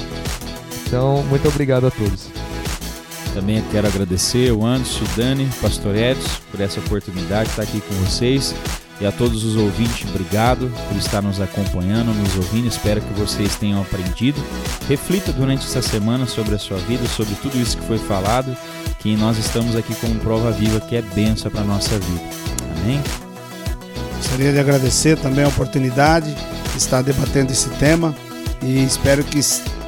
Então, 0.87 1.23
muito 1.23 1.47
obrigado 1.47 1.87
a 1.87 1.91
todos. 1.91 2.44
Também 3.35 3.61
quero 3.69 3.85
agradecer 3.85 4.53
o 4.53 4.65
Anderson, 4.65 5.03
Dani, 5.17 5.45
Pastor 5.61 5.93
Edson, 5.93 6.29
por 6.49 6.61
essa 6.61 6.79
oportunidade 6.79 7.43
de 7.43 7.49
estar 7.49 7.63
aqui 7.63 7.81
com 7.81 7.93
vocês. 7.95 8.55
E 9.01 9.05
a 9.05 9.11
todos 9.11 9.43
os 9.43 9.57
ouvintes, 9.57 10.09
obrigado 10.09 10.71
por 10.87 10.97
estar 10.97 11.21
nos 11.21 11.41
acompanhando, 11.41 12.13
nos 12.13 12.37
ouvindo. 12.37 12.65
Espero 12.65 13.01
que 13.01 13.13
vocês 13.19 13.57
tenham 13.57 13.81
aprendido. 13.81 14.41
Reflita 14.87 15.33
durante 15.33 15.65
essa 15.65 15.81
semana 15.81 16.25
sobre 16.25 16.55
a 16.55 16.57
sua 16.57 16.77
vida, 16.77 17.05
sobre 17.09 17.35
tudo 17.35 17.59
isso 17.59 17.77
que 17.77 17.85
foi 17.85 17.97
falado, 17.97 18.55
que 18.99 19.17
nós 19.17 19.37
estamos 19.37 19.75
aqui 19.75 19.93
como 19.95 20.15
prova 20.21 20.49
viva 20.51 20.79
que 20.79 20.95
é 20.95 21.01
benção 21.01 21.51
para 21.51 21.59
a 21.59 21.65
nossa 21.65 21.99
vida. 21.99 22.23
Amém? 22.77 23.03
Gostaria 24.15 24.53
de 24.53 24.59
agradecer 24.59 25.17
também 25.17 25.43
a 25.43 25.49
oportunidade 25.49 26.33
de 26.33 26.77
estar 26.77 27.01
debatendo 27.01 27.51
esse 27.51 27.67
tema 27.71 28.15
e 28.63 28.81
espero 28.81 29.25
que 29.25 29.41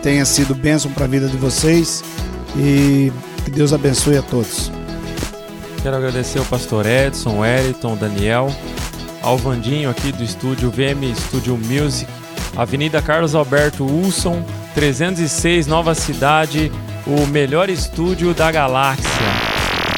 tenha 0.03 0.25
sido 0.25 0.53
bênção 0.53 0.91
para 0.91 1.05
a 1.05 1.07
vida 1.07 1.29
de 1.29 1.37
vocês 1.37 2.03
e 2.57 3.09
que 3.47 3.51
Deus 3.51 3.71
abençoe 3.71 4.17
a 4.17 4.21
todos. 4.21 4.69
Quero 5.81 5.95
agradecer 5.95 6.37
ao 6.37 6.43
pastor 6.45 6.85
Edson, 6.85 7.39
Wellington, 7.39 7.95
Daniel, 7.95 8.53
ao 9.21 9.37
Vandinho 9.37 9.89
aqui 9.89 10.11
do 10.11 10.21
estúdio 10.21 10.69
VM 10.69 11.15
Studio 11.15 11.57
Music, 11.57 12.11
Avenida 12.57 13.01
Carlos 13.01 13.35
Alberto 13.35 13.85
Wilson, 13.85 14.43
306 14.75 15.65
Nova 15.65 15.95
Cidade, 15.95 16.69
o 17.05 17.25
melhor 17.27 17.69
estúdio 17.69 18.33
da 18.33 18.51
galáxia. 18.51 19.07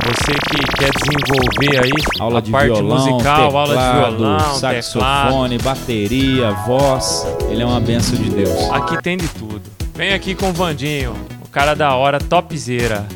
Você 0.05 0.31
que 0.31 0.77
quer 0.77 0.91
desenvolver 0.91 1.85
aí 1.85 2.03
aula 2.19 2.37
a 2.37 2.41
de 2.41 2.51
parte 2.51 2.67
violão, 2.67 2.97
musical, 2.97 3.47
teclado, 3.47 3.57
aula 3.57 3.75
de 3.75 3.97
violão, 3.97 4.39
saxofone, 4.55 5.57
teclado. 5.57 5.79
bateria, 5.79 6.51
voz, 6.67 7.25
ele 7.49 7.63
é 7.63 7.65
uma 7.65 7.79
benção 7.79 8.15
de 8.15 8.29
Deus. 8.29 8.69
Aqui 8.71 9.01
tem 9.01 9.17
de 9.17 9.27
tudo. 9.27 9.61
Vem 9.95 10.13
aqui 10.13 10.35
com 10.35 10.51
o 10.51 10.53
Vandinho, 10.53 11.15
o 11.43 11.49
cara 11.49 11.73
da 11.73 11.95
hora, 11.95 12.19
topzera. 12.19 13.07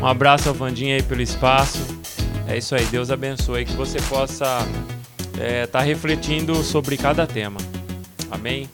Um 0.00 0.06
abraço 0.06 0.48
ao 0.48 0.54
Vandinho 0.54 0.94
aí 0.94 1.02
pelo 1.02 1.20
espaço. 1.20 1.78
É 2.46 2.56
isso 2.56 2.74
aí, 2.74 2.84
Deus 2.86 3.10
abençoe 3.10 3.64
que 3.64 3.72
você 3.72 4.00
possa 4.02 4.66
estar 5.34 5.44
é, 5.44 5.66
tá 5.66 5.80
refletindo 5.80 6.54
sobre 6.62 6.96
cada 6.96 7.26
tema. 7.26 7.58
Amém? 8.30 8.68